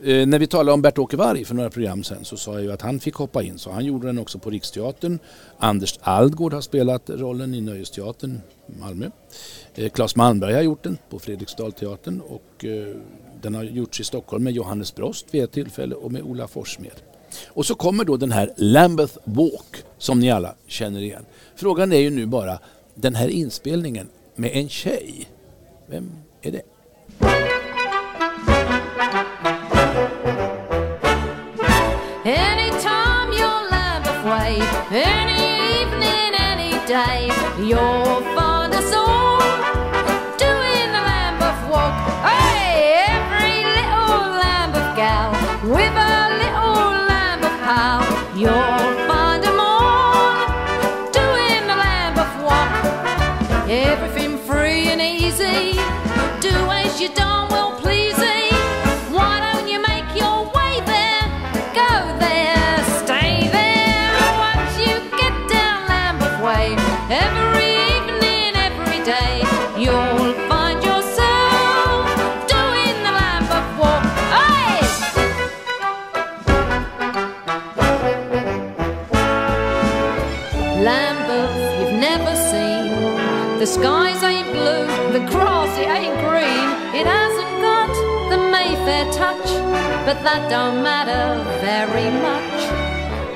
[0.03, 2.71] Eh, när vi talade om Bert-Åke Varg för några program sen så sa jag ju
[2.71, 5.19] att han fick hoppa in så han gjorde den också på Riksteatern.
[5.57, 9.09] Anders Algård har spelat rollen i Nöjesteatern i Malmö.
[9.75, 12.95] Eh, Claes Malmberg har gjort den på Fredriksdalteatern och eh,
[13.41, 17.01] den har gjorts i Stockholm med Johannes Brost vid ett tillfälle och med Ola Forssmed.
[17.47, 21.25] Och så kommer då den här Lambeth Walk som ni alla känner igen.
[21.55, 22.59] Frågan är ju nu bara
[22.95, 25.27] den här inspelningen med en tjej.
[25.87, 26.61] Vem är det?
[32.25, 38.08] Anytime you're Lambeth Way, any evening, any day, you're
[46.41, 48.01] little Lambeth pal,
[48.37, 49.43] you'll find
[51.11, 53.69] doing the Lambeth walk.
[53.69, 55.73] Everything free and easy,
[56.41, 57.09] do as you
[57.49, 57.88] well please.
[90.09, 91.23] But that don't matter
[91.61, 92.59] very much.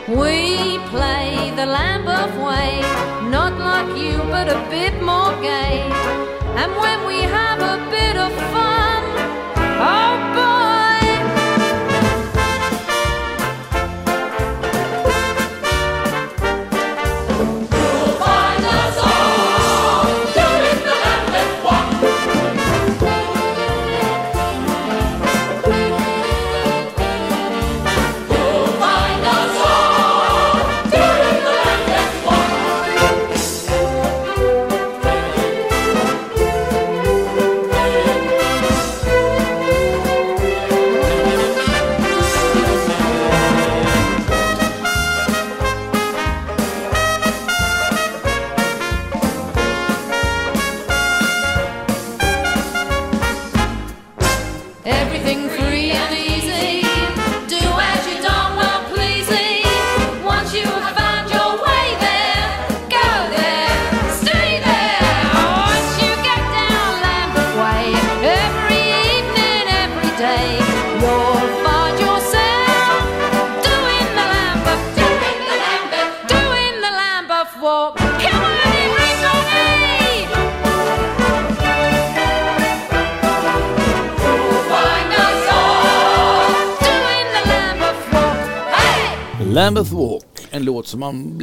[0.09, 2.81] We play the Lambeth way,
[3.29, 5.85] not like you, but a bit more gay.
[6.61, 9.01] And when we have a bit of fun,
[9.91, 10.12] oh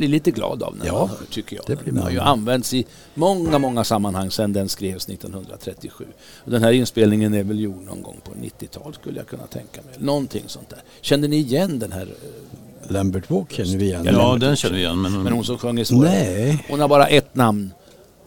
[0.00, 1.64] blir lite glad av när Ja, man hör, tycker jag.
[1.66, 6.04] det blir Den har ju använts i många, många sammanhang sedan den skrevs 1937.
[6.44, 9.82] Och den här inspelningen är väl gjord någon gång på 90-tal skulle jag kunna tänka
[9.82, 9.94] mig.
[9.98, 10.78] Någonting sånt där.
[11.00, 12.02] Kände ni igen den här?
[12.02, 14.02] eh, Lambert Walk känner vi igen.
[14.04, 15.00] Ja, Ja, Lambert den känner vi igen.
[15.02, 16.10] Men, Men hon som sjöng är svårare.
[16.10, 17.72] Nej, Hon har bara ett namn.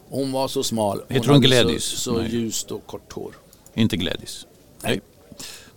[0.08, 1.02] Hon var så smal.
[1.08, 1.84] Heter hon Gladys?
[1.84, 2.34] Så, så Nej.
[2.34, 3.32] ljust och kort hår.
[3.74, 4.46] inte Gladys.
[4.82, 5.00] Nej.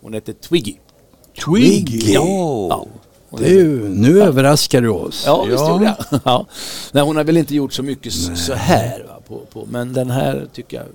[0.01, 0.75] Hon hette Twiggy.
[1.45, 2.13] Twiggy.
[2.13, 2.21] Ja.
[2.21, 5.23] Hon är- Du, nu överraskar du oss.
[5.25, 5.71] Ja, visst Ja.
[5.71, 6.19] gjorde jag.
[6.25, 6.45] Ja.
[6.91, 9.05] Nej, hon har väl inte gjort så mycket s- så här.
[9.07, 10.85] Va, på, på, men den här tycker jag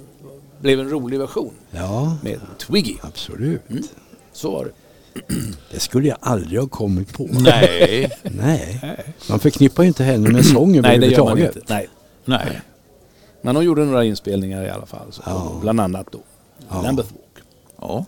[0.60, 2.94] blev en rolig version Ja, med Twiggy.
[3.02, 3.60] absolut.
[4.32, 4.70] Så var det.
[5.72, 7.28] Det skulle jag aldrig ha kommit på.
[7.30, 8.10] Nej.
[8.22, 8.80] Nej.
[9.28, 11.56] Man förknippar ju inte henne med sång Nej, det gör man överhuvudtaget.
[11.56, 11.74] inte.
[11.74, 11.88] Nej.
[12.24, 12.60] Nej.
[13.42, 15.06] Men hon gjorde några inspelningar i alla fall.
[15.10, 15.52] Så, Ja.
[15.60, 16.18] Bland annat då.
[16.68, 16.82] Ja.
[16.82, 17.44] Lambeth Walk.
[17.80, 18.04] Ja.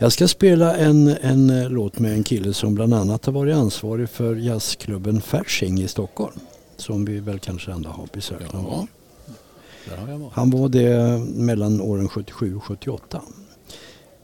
[0.00, 3.54] Jag ska spela en, en eh, låt med en kille som bland annat har varit
[3.54, 6.40] ansvarig för jazzklubben Fasching i Stockholm.
[6.76, 8.88] Som vi väl kanske ändå har besökt någon gång.
[10.32, 13.22] Han var det mellan åren 77 och 78.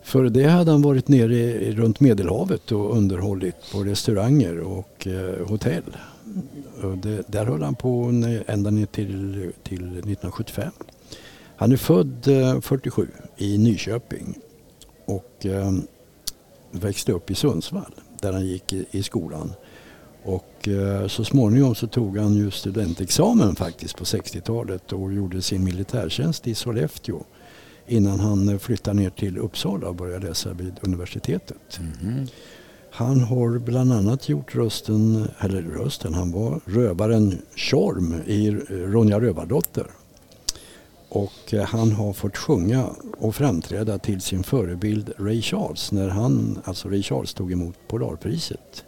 [0.02, 5.46] Före det hade han varit nere i, runt Medelhavet och underhållit på restauranger och eh,
[5.46, 5.96] hotell.
[6.82, 8.12] Och det, där höll han på
[8.46, 10.72] ända ner till, till 1975.
[11.56, 14.40] Han är född eh, 47 i Nyköping
[15.04, 15.72] och eh,
[16.70, 19.52] växte upp i Sundsvall där han gick i, i skolan.
[20.24, 25.64] Och eh, så småningom så tog han ju studentexamen faktiskt på 60-talet och gjorde sin
[25.64, 27.22] militärtjänst i Sollefteå
[27.86, 31.80] innan han eh, flyttade ner till Uppsala och började läsa vid universitetet.
[32.90, 39.86] Han har bland annat gjort rösten, eller rösten, han var rövaren Tjorm i Ronja Rövardotter.
[41.14, 42.86] Och eh, han har fått sjunga
[43.18, 48.84] och framträda till sin förebild Ray Charles när han, alltså Ray Charles tog emot Polarpriset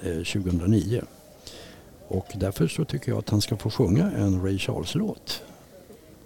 [0.00, 1.02] eh, 2009.
[2.08, 5.42] Och därför så tycker jag att han ska få sjunga en Ray Charles-låt.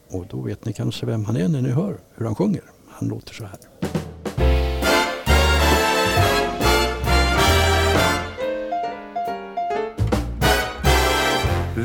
[0.09, 2.63] Och då vet ni kanske vem han är när ni hör hur han sjunger.
[2.89, 3.59] Han låter så här.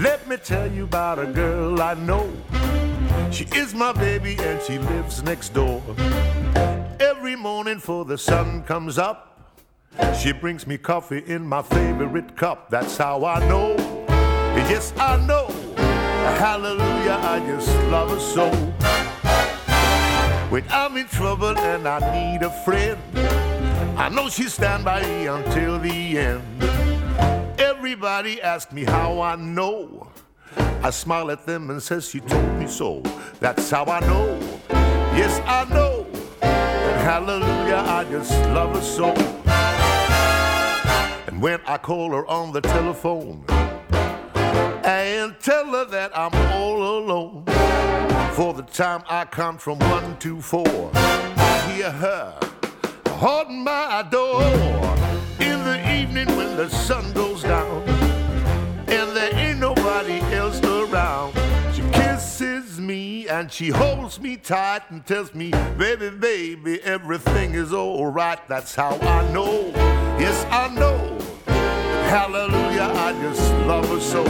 [0.04, 2.65] Let me tell you about a girl I know.
[3.32, 5.82] She is my baby and she lives next door.
[7.00, 9.60] Every morning before the sun comes up,
[10.20, 12.70] she brings me coffee in my favorite cup.
[12.70, 13.76] That's how I know.
[14.70, 15.48] Yes, I know.
[16.40, 18.50] Hallelujah, I just love her so.
[20.50, 23.00] When I'm in trouble and I need a friend,
[23.98, 26.44] I know she'll stand by me until the end.
[27.60, 30.08] Everybody asks me how I know.
[30.86, 33.02] I smile at them and says she told me so.
[33.40, 34.38] That's how I know.
[35.18, 36.06] Yes, I know.
[36.40, 39.08] Hallelujah, I just love her so.
[41.26, 43.44] And when I call her on the telephone
[44.86, 47.46] and tell her that I'm all alone,
[48.36, 52.40] for the time I count from one to four, I hear her
[53.24, 54.44] on my door
[55.40, 57.82] in the evening when the sun goes down
[58.88, 60.60] and there ain't nobody else
[60.96, 61.34] around.
[61.74, 67.74] She kisses me and she holds me tight and tells me, baby, baby, everything is
[67.74, 68.40] alright.
[68.48, 69.72] That's how I know.
[70.18, 70.98] Yes, I know.
[72.08, 74.24] Hallelujah, I just love her so.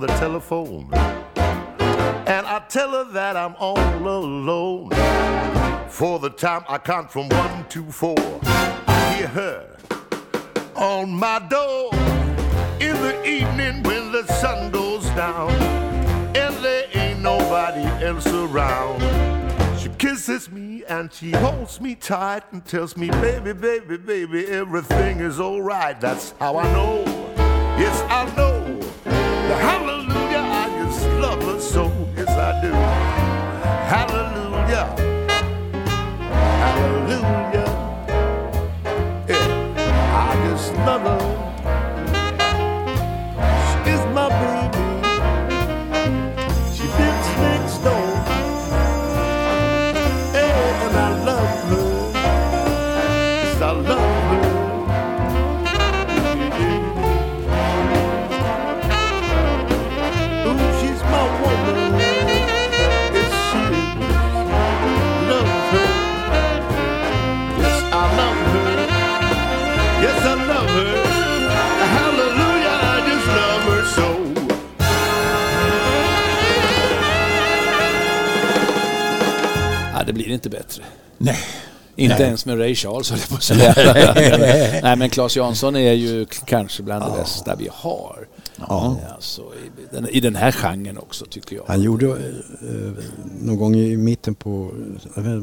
[0.00, 0.88] The telephone.
[2.26, 4.90] And I tell her that I'm all alone.
[5.88, 9.76] For the time I count from one to four, I hear her
[10.74, 11.90] on my door
[12.80, 15.50] in the evening when the sun goes down.
[16.34, 19.02] And there ain't nobody else around.
[19.78, 25.20] She kisses me and she holds me tight and tells me, baby, baby, baby, everything
[25.20, 26.00] is alright.
[26.00, 27.04] That's how I know.
[27.76, 29.19] Yes, I know.
[29.58, 31.90] Hallelujah, I just love her so.
[32.16, 32.72] Yes, I do.
[33.92, 34.86] Hallelujah.
[36.62, 37.70] Hallelujah.
[39.28, 41.19] Yeah, I just love her.
[80.10, 80.82] Det blir inte bättre.
[81.18, 81.38] Nej.
[81.96, 82.26] Inte Nej.
[82.26, 83.74] ens med Ray Charles höll jag på att säga.
[84.82, 88.26] Nej men Claes Jansson är ju kanske bland det bästa vi har.
[88.56, 88.96] Ja.
[89.14, 91.64] Alltså, i, den, I den här genren också tycker jag.
[91.66, 93.04] Han gjorde eh,
[93.40, 94.70] någon gång i mitten på,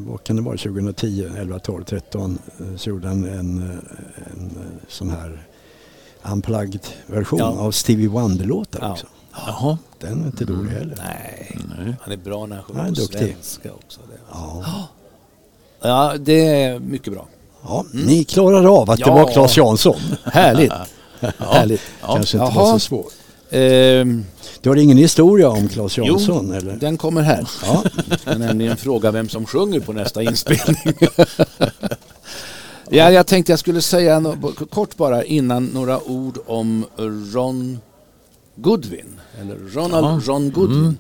[0.07, 4.45] vad kan det vara, 2010, 11, 12, 13 eh, så gjorde han en, eh, en
[4.45, 5.47] eh, sån här
[6.31, 7.45] unplugged version Ja.
[7.45, 8.91] av Stevie Wonder-låtar Ja.
[8.91, 9.07] också.
[9.45, 9.77] Jaha.
[9.99, 10.95] Den är inte dålig heller.
[11.07, 11.93] Nej, Nej.
[12.01, 13.19] han är bra när han sjunger på duktig.
[13.19, 13.99] svenska också.
[14.11, 14.19] Det.
[14.31, 14.63] Ja.
[15.81, 17.27] Ja, det är mycket bra.
[17.63, 19.13] Ja, Ni klarar av att det Ja.
[19.13, 19.95] var Claes Jansson.
[20.23, 20.73] Härligt.
[21.39, 21.81] Härligt.
[22.01, 22.65] Kanske inte Jaha.
[22.65, 23.13] var så svårt.
[23.49, 24.25] Ehm,
[24.61, 26.75] Du har ingen historia om Claes Jansson eller?
[26.75, 27.47] den kommer här.
[27.65, 27.83] Ja.
[28.09, 30.93] Jag ska nämligen fråga vem som sjunger på nästa inspelning.
[32.89, 34.35] ja, jag tänkte jag skulle säga nå-
[34.69, 36.85] kort bara innan några ord om
[37.33, 37.79] Ron
[38.57, 39.19] Goodwin.
[39.41, 40.97] Eller Ronald Ron Goodwin.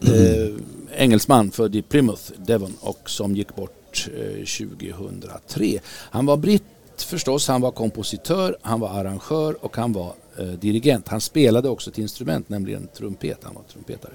[0.00, 0.54] Eh,
[0.96, 5.80] engelsman född i Plymouth, Devon och som gick bort eh, 2003.
[5.86, 6.62] Han var britt
[6.96, 11.08] förstås, han var kompositör, han var arrangör och han var eh, dirigent.
[11.08, 13.38] Han spelade också ett instrument, nämligen trumpet.
[13.42, 14.12] Han var trumpetare.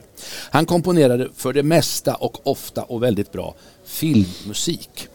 [0.51, 5.07] Han komponerade för det mesta och ofta och väldigt bra filmmusik.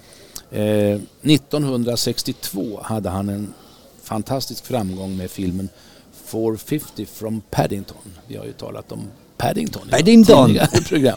[0.50, 3.54] Eh, 1962 hade han en
[4.02, 5.68] fantastisk framgång med filmen
[6.24, 7.96] 450 from Paddington.
[8.26, 9.00] Vi har ju talat om
[9.36, 10.46] Paddington i Paddington.
[10.46, 11.16] tidigare program.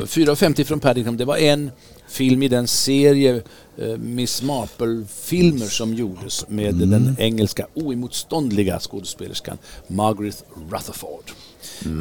[0.00, 1.70] Eh, 450 från Paddington, det var en
[2.08, 3.42] film i den serie
[3.78, 9.58] eh, Miss Marple-filmer som gjordes med den engelska oemotståndliga skådespelerskan
[9.88, 11.30] Margaret Rutherford.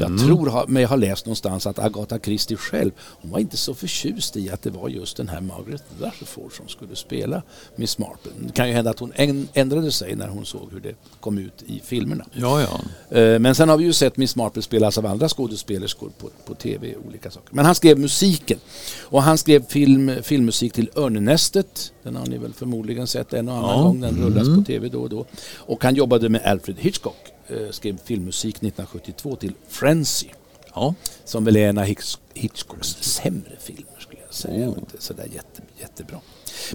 [0.01, 4.38] Jag tror mig ha läst någonstans att Agatha Christie själv, hon var inte så förtjust
[4.38, 7.41] i att det var just den här Margaret Rutherford som skulle spela
[7.76, 8.32] Miss Marple.
[8.45, 9.13] Det kan ju hända att hon
[9.53, 12.26] ändrade sig när hon såg hur det kom ut i filmerna.
[12.34, 12.80] Ja, ja.
[13.17, 16.53] Eh, Men sen har vi ju sett Miss Marple spelas av andra skådespelerskor på, på
[16.55, 16.95] tv.
[17.07, 17.55] Olika saker.
[17.55, 18.59] Men han skrev musiken.
[19.01, 21.93] Och han skrev film, filmmusik till Örnenästet.
[22.03, 23.84] Den har ni väl förmodligen sett en och annan Ja.
[23.84, 24.01] gång.
[24.01, 24.59] Den rullas Mm.
[24.59, 25.26] på tv då och då.
[25.55, 27.15] Och han jobbade med Alfred Hitchcock.
[27.48, 30.28] Eh, Skrev filmmusik 1972 till Frenzy.
[30.76, 30.96] Ja.
[31.26, 34.70] Som väl är en av Hitch- Hitchcocks sämre filmer skulle jag säga.
[34.70, 36.20] Och Inte sådär jätte, jättebra.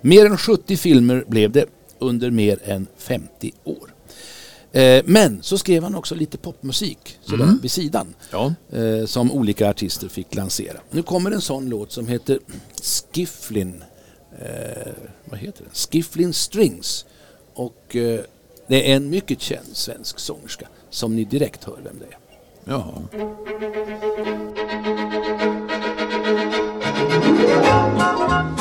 [0.03, 1.65] Mer än 70 filmer blev det
[1.99, 3.95] under mer än 50 år.
[4.73, 7.59] Eh, Men så skrev han också lite popmusik sådär, Mm.
[7.63, 8.15] vid sidan.
[8.31, 8.55] Ja.
[8.73, 10.81] eh, Som olika artister fick lansera.
[10.91, 12.39] Nu kommer en sån låt som heter
[12.83, 13.85] Skifflin.
[14.41, 14.93] Eh,
[15.25, 15.73] vad heter den?
[15.75, 17.05] Skifflin Strings.
[17.55, 17.97] Och
[18.69, 22.19] det är en mycket känd svensk sångerska som ni direkt hör vem det är.
[22.65, 23.03] Ja.
[28.29, 28.58] Följ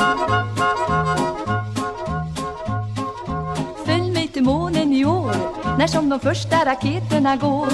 [5.78, 7.68] när som de första raketerna går.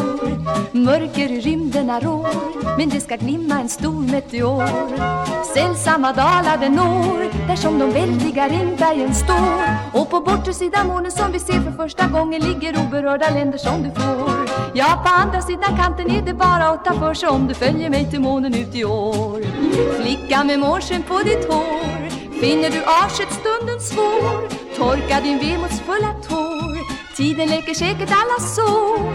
[0.72, 2.28] Mörker i rymderna rår
[2.78, 4.68] men det ska glimma en stor meteor.
[5.54, 9.64] Sällsamma dalar den når där som de väldiga regnbergen står.
[9.92, 13.82] Och på bortre sidan månen som vi ser för första gången ligger oberörda länder som
[13.82, 14.30] du får.
[14.74, 17.90] Ja, på andra sidan kanten är det bara att ta för sig om du följer
[17.90, 19.40] mig till månen ut i år.
[20.02, 21.94] Flicka med månsken på ditt hår
[22.40, 24.48] Finner du avskedsstunden svår.
[24.76, 26.63] Torka din vemodsfulla tår.
[27.16, 29.14] Tiden läker säkert alla sår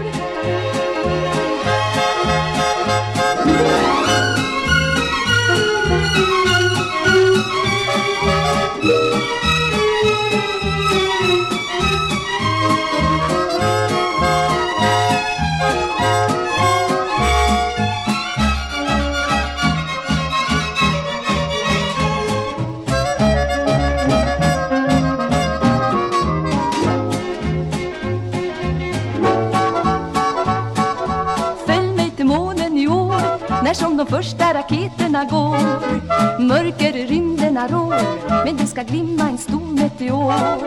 [38.50, 40.66] Men det ska glimma en stor meteor.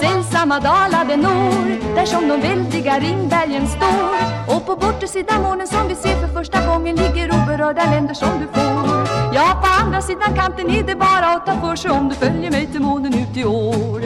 [0.00, 4.54] Sällsamma dalar den når Där som de väldiga ringbergen står.
[4.54, 8.28] Och på bortre sidan månen som vi ser för första gången Ligger oberörda länder som
[8.40, 9.08] du får.
[9.34, 12.50] Ja, på andra sidan kanten är det bara att ta för sig Om du följer
[12.50, 14.00] mig till månen ut i år.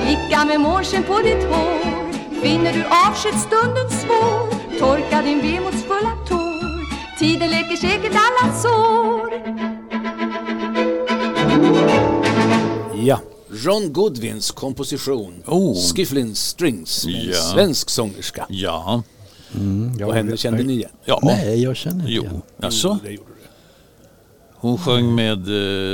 [0.00, 2.12] Flicka med månsken på ditt hår
[2.42, 6.64] Finner du avskedsstunden svår Torka din vemodsfulla tår
[7.18, 9.23] Tiden läker säkert alla sår.
[13.54, 15.76] Ron Goodwins komposition Oh.
[15.94, 17.34] Skifflin Strings med Ja.
[17.42, 18.46] svensk sångerska.
[18.48, 19.02] Ja.
[19.98, 20.36] jag- Vad hände?
[20.36, 20.90] Kände ni igen?
[21.04, 21.20] Ja.
[21.22, 22.22] Nej, jag känner inte Jo.
[22.22, 22.42] igen.
[22.62, 22.98] Alltså.
[23.04, 23.48] Det gjorde det.
[24.56, 25.38] Hon sjöng med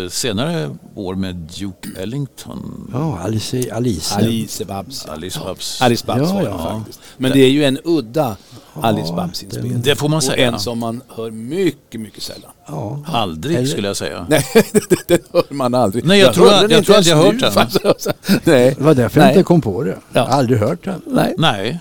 [0.05, 2.91] eh, senare år med Duke Ellington.
[2.93, 3.73] Ja, Alice.
[3.73, 4.15] Alice.
[4.15, 5.07] Alice Babs.
[5.07, 5.83] Alice Babs.
[5.83, 6.59] Alice Babs Ja, var ja.
[6.79, 7.01] faktiskt.
[7.17, 8.37] Men det är ju en udda
[8.75, 9.81] Alice Babs inspelning.
[9.83, 10.47] Det får man Och säga.
[10.47, 12.51] en som man hör mycket, mycket sällan.
[12.67, 13.03] Ja.
[13.07, 14.27] Aldrig Eller- skulle jag säga.
[14.31, 16.05] Nej, det, det hör man aldrig.
[16.05, 17.53] Nej, jag tror- jag tror aldrig jag ens hört nu, den.
[17.53, 18.09] faktiskt.
[18.47, 18.75] Nej.
[18.79, 19.35] Det var därför jag Nej.
[19.35, 19.97] inte kom på det.
[20.13, 21.03] Jag har aldrig hört den.
[21.07, 21.35] Nej.
[21.39, 21.79] Nej,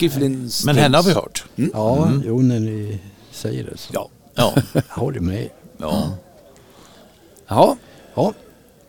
[0.00, 1.44] Skifflin men henne har vi hört.
[1.54, 2.98] Ja, jo när ni
[3.32, 3.90] säger det så.
[3.94, 4.08] Ja.
[4.34, 5.48] Ja, Jag håller med.
[5.78, 6.10] ja.
[7.48, 7.76] Ja.
[8.14, 8.32] Ja.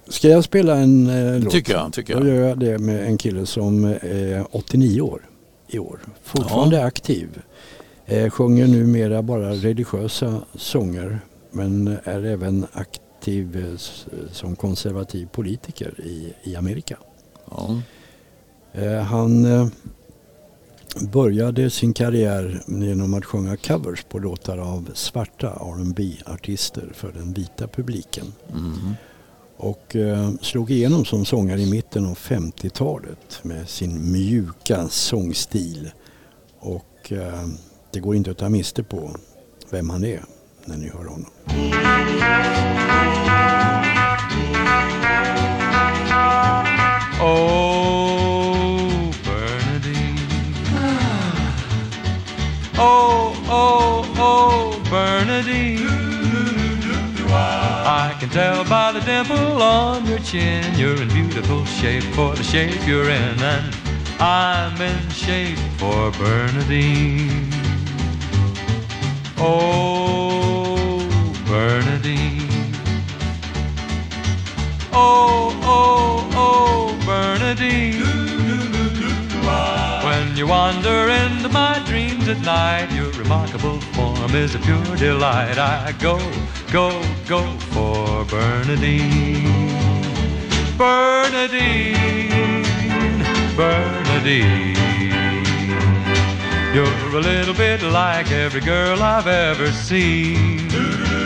[0.09, 1.51] Ska jag spela en eh, låt?
[1.53, 1.93] tycker jag.
[1.93, 2.35] Tycker Då jag.
[2.35, 5.21] gör jag det med en kille som är 89 år
[5.67, 5.99] i år.
[6.23, 7.41] Fortfarande aktiv.
[8.05, 11.19] Eh, sjunger numera bara religiösa sånger
[11.51, 16.97] men är även aktiv eh, som konservativ politiker i, i Amerika.
[17.51, 17.81] Ja.
[18.73, 19.67] Eh, han eh,
[21.11, 27.33] började sin karriär genom att sjunga covers på låtar av svarta rb artister för den
[27.33, 28.33] vita publiken.
[28.49, 28.95] Mm.
[29.57, 35.91] Och eh, slog igenom som sångare i mitten av 50-talet med sin mjuka sångstil.
[36.59, 37.47] Och eh,
[37.91, 39.15] det går inte att ta miste på
[39.69, 40.23] vem han är
[40.65, 41.31] när ni hör honom.
[47.21, 50.19] Oh, Bernadine.
[52.77, 53.94] Oh, oh, oh,
[58.35, 63.09] tell by the dimple on your chin you're in beautiful shape for the shape you're
[63.09, 63.73] in, and
[64.19, 67.49] I'm in shape for Bernadine.
[69.37, 70.99] Oh,
[71.47, 72.73] Bernadine.
[74.91, 78.03] Oh, oh, oh, Bernadine.
[80.03, 85.57] When you wander into my dreams at night, your remarkable form is a pure delight.
[85.57, 86.17] I go,
[86.71, 87.41] go, go
[87.73, 89.69] for Bernadine.
[90.77, 92.63] Bernadine,
[93.55, 94.75] Bernadine.
[96.73, 100.69] You're a little bit like every girl I've ever seen.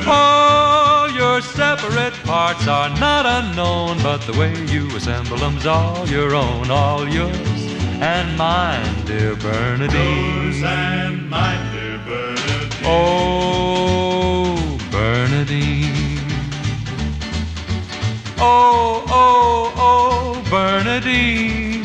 [0.06, 6.36] All your separate parts are not unknown, but the way you assemble them's all your
[6.36, 7.60] own, all yours
[8.02, 10.44] and mine, dear Bernadine.
[10.44, 12.86] Yours and mine, dear Bernadine.
[12.86, 13.99] Oh,
[15.50, 16.22] Bernadine.
[18.38, 21.84] Oh, oh, oh, Bernadine.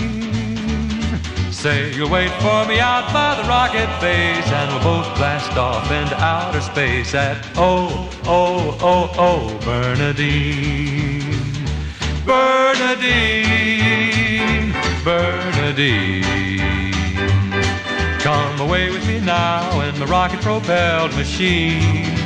[1.50, 5.90] Say you'll wait for me out by the rocket base, and we'll both blast off
[5.90, 11.22] into outer space at oh, oh, oh, oh, Bernadine.
[12.26, 13.14] Bernadine,
[15.02, 16.22] Bernadine.
[18.20, 22.23] Come away with me now in the rocket propelled machine.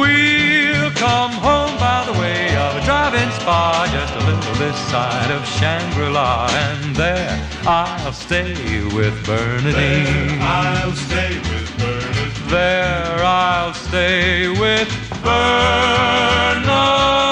[0.00, 5.30] We'll come home by the way of a drive-in spa just a little this side
[5.30, 8.54] of Shangri-La and there I'll stay
[8.94, 9.72] with Bernadine.
[9.74, 12.48] There I'll stay with Bernadine.
[12.48, 14.88] There I'll stay with
[15.22, 17.31] Bernadine.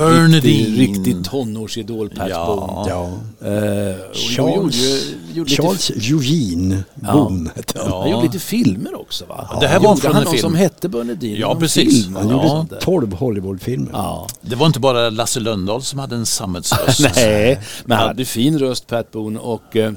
[0.00, 0.76] Bernadine.
[0.76, 2.46] Riktig, riktig tonårsidol Pat Ja.
[2.46, 2.88] Boone.
[2.90, 3.04] Ja.
[3.48, 7.92] Eh, Charles, gjorde gjorde lite- Eugene Boone hette han.
[7.92, 9.58] Han gjorde lite filmer också va?
[9.60, 10.40] Det här var Gjorde från han en någon film.
[10.42, 11.38] som hette Bernadine?
[11.38, 12.04] Ja, precis.
[12.04, 12.78] Film, Han gjorde något sånt där.
[12.80, 13.90] 12 Hollywoodfilmer.
[13.92, 14.26] Ja.
[14.40, 17.00] Det var inte bara Lasse Lönndahl som hade en sammetsröst.
[17.16, 19.92] Nej, men han hade fin röst Pat Boone och eh,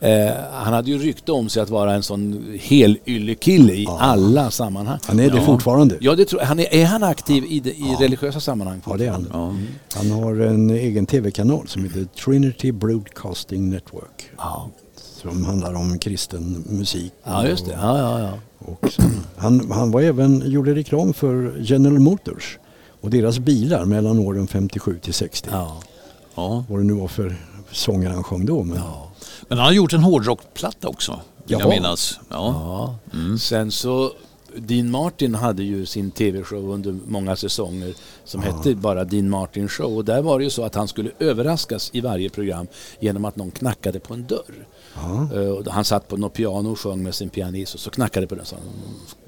[0.00, 4.98] eh, han hade ju rykte om sig att vara en sån helyllekille i alla sammanhang.
[5.04, 5.96] Han är det fortfarande.
[6.00, 6.48] Ja, det tror jag.
[6.48, 8.80] Han är, är han aktiv i, det, i religiösa sammanhang?
[8.86, 9.30] Ja, det är han.
[9.32, 9.54] Ja.
[9.98, 14.30] Han har en egen tv-kanal som heter Trinity Broadcasting Network.
[14.36, 14.70] Ja.
[14.96, 17.12] Som handlar om kristen musik.
[17.24, 17.72] ja, just det.
[17.72, 18.32] Ja, ja, ja.
[18.58, 18.90] Och
[19.36, 22.58] han, han var även, gjorde reklam för General Motors
[23.00, 25.48] och deras bilar mellan åren 57 till 60.
[25.52, 25.76] ja.
[26.34, 26.64] Ja.
[26.68, 27.36] Vad det nu var för
[27.70, 28.62] sånger han sjöng då.
[28.64, 28.80] Men,
[29.48, 31.68] Men han har gjort en hårdrockplatta också, vill jag Jaha.
[31.68, 32.18] minnas.
[32.28, 32.96] Ja.
[33.12, 33.36] Ja.
[33.38, 34.12] Sen så,
[34.58, 37.94] Dean Martin hade ju sin tv-show under många säsonger
[38.24, 39.96] som hette bara Dean Martin Show.
[39.96, 42.66] Och där var det ju så att han skulle överraskas i varje program
[43.00, 44.66] genom att någon knackade på en dörr.
[44.94, 45.28] ja.
[45.52, 48.34] Och Han satt på något piano och sjöng med sin pianist och så knackade på
[48.34, 48.56] den så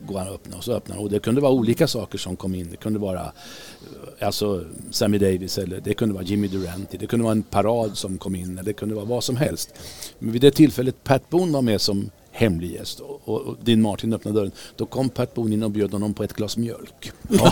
[0.07, 0.97] går han och öppnar och så öppnar.
[0.99, 2.69] Och det kunde vara olika saker som kom in.
[2.71, 6.97] Det kunde vara eh, alltså Sammy Davis eller det kunde vara Jimmy Durante.
[6.97, 9.75] Det kunde vara en parad som kom in eller det kunde vara vad som helst.
[10.19, 13.83] Men vid det tillfället Pat Boone var med som hemlig gäst och, och, och Dean
[13.83, 14.53] Martin öppnade dörren.
[14.77, 17.13] Då kom Pat Boone in och bjöd honom på ett glas mjölk.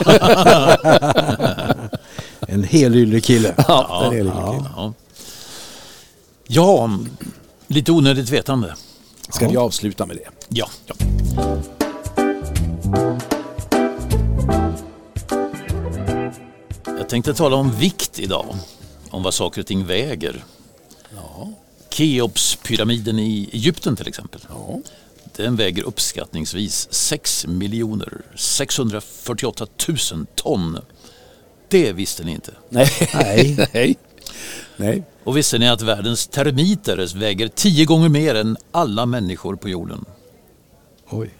[2.48, 3.54] En helylle kille.
[3.68, 4.52] Ja, lite Ja.
[4.52, 4.64] kul.
[4.76, 4.92] Ja.
[6.46, 6.90] ja,
[7.66, 8.74] lite onödigt vetande.
[9.28, 10.28] Ska vi avsluta med det?
[10.48, 10.68] Ja.
[10.86, 10.94] ja.
[16.84, 18.46] Jag tänkte tala om vikt idag.
[19.10, 20.44] Om vad saker och ting väger.
[21.94, 24.40] Keopspyramiden i Egypten till exempel.
[25.36, 30.78] Den väger uppskattningsvis 6 miljoner 648 000 ton.
[31.68, 32.52] Det visste ni inte.
[32.68, 32.88] Nej.
[33.14, 33.68] Nej.
[33.74, 33.96] Nej.
[34.76, 35.02] Nej.
[35.24, 40.04] Och visste ni att världens termiter väger 10 gånger mer än alla människor på jorden?
[41.10, 41.30] Oj.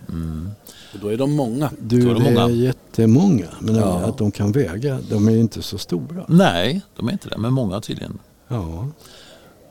[0.94, 1.70] Och då är de många.
[1.80, 2.44] Du, Då är de det många.
[2.44, 3.46] är jättemånga.
[3.61, 3.98] Men Ja.
[3.98, 6.24] att de kan väga, de är ju inte så stora.
[6.28, 8.18] Nej, de är inte det, men många tydligen.
[8.48, 8.88] Ja.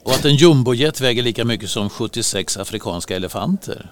[0.04, 3.92] Och att en jumbojet väger lika mycket som 76 afrikanska elefanter.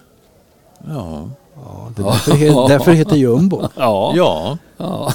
[0.88, 1.30] Ja.
[1.55, 3.62] Ja, det är därför, he- därför heter jumbo.
[3.76, 4.14] Ja.
[4.16, 4.57] Ja.
[4.78, 5.14] ja.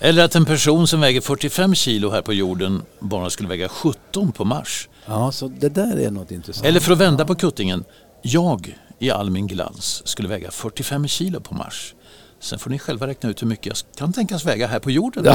[0.00, 4.32] Eller att en person som väger 45 kilo här på jorden bara skulle väga 17
[4.32, 4.88] på Mars.
[5.06, 6.66] Ja, så det där är något intressant.
[6.66, 7.84] Eller för att vända på kuttingen.
[8.22, 11.94] Jag i all min glans skulle väga 45 kilo på Mars.
[12.40, 15.24] Sen får ni själva räkna ut hur mycket jag kan tänkas väga här på jorden.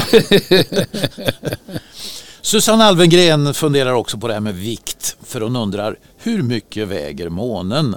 [2.42, 5.16] Susanne Alvengren funderar också på det här med vikt.
[5.22, 7.96] För hon undrar hur mycket väger månen?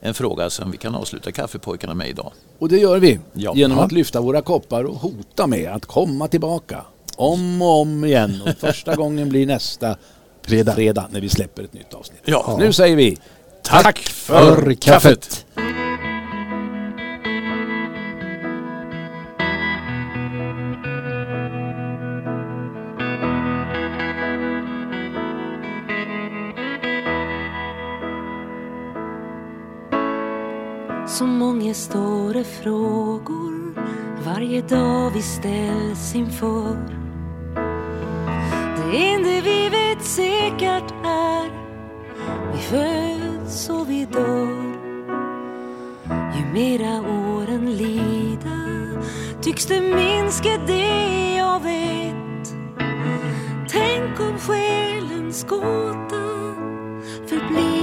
[0.00, 2.32] En fråga som vi kan avsluta kaffepojkarna med idag.
[2.58, 3.52] Och det gör vi Ja.
[3.56, 6.84] genom att lyfta våra koppar och hota med att komma tillbaka.
[7.16, 8.42] Om och om igen.
[8.46, 9.96] Och första gången blir nästa
[10.42, 12.20] fredag, fredag när vi släpper ett nytt avsnitt.
[12.24, 12.56] Ja.
[12.60, 13.18] Nu säger vi
[13.62, 15.46] Tack för kaffet.
[31.22, 33.74] Så många stora frågor
[34.24, 36.76] varje dag vi ställs inför.
[38.76, 41.50] Det enda vi vet säkert är
[42.52, 44.78] vi föds och vi dör.
[46.36, 49.02] Ju mera åren lider
[49.42, 52.54] tycks det minska det jag vet.
[53.68, 56.22] Tänk om själens gåta
[57.26, 57.81] förblir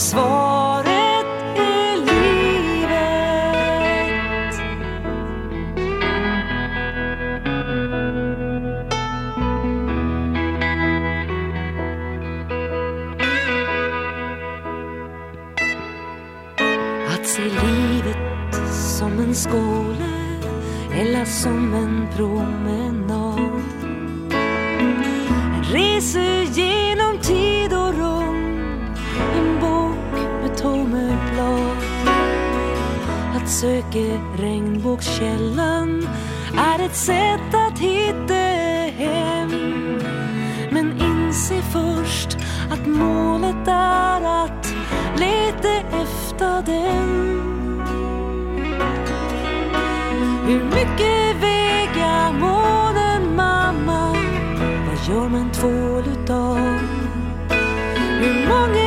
[0.00, 0.49] svår
[35.20, 36.08] Källan
[36.58, 38.34] är ett sätt att hitta
[38.96, 39.50] hem.
[40.70, 42.36] Men inse först
[42.70, 44.74] att målet är att
[45.16, 45.68] leta
[46.02, 47.30] efter den.
[50.46, 54.16] Hur mycket väger månen mamma?
[54.86, 56.58] Vad gör man tvål utav?
[58.20, 58.79] Hur många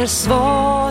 [0.00, 0.89] Där svaret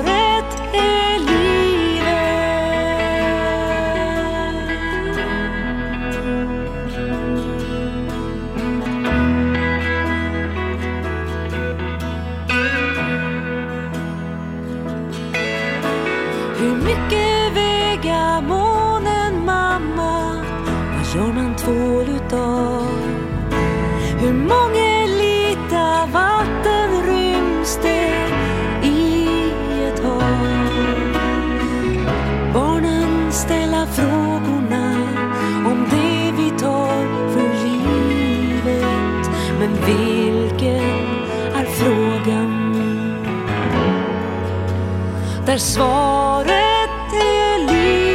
[45.60, 46.50] svaret
[47.14, 48.10] är livet.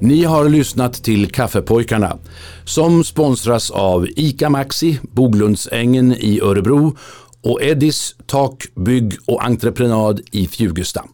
[0.00, 2.18] Ni har lyssnat till Kaffepojkarna
[2.64, 6.96] som sponsras av ICA Maxi, Boglundsängen i Örebro
[7.42, 11.04] och Eddis Tak, Bygg och Entreprenad i Fjugesta.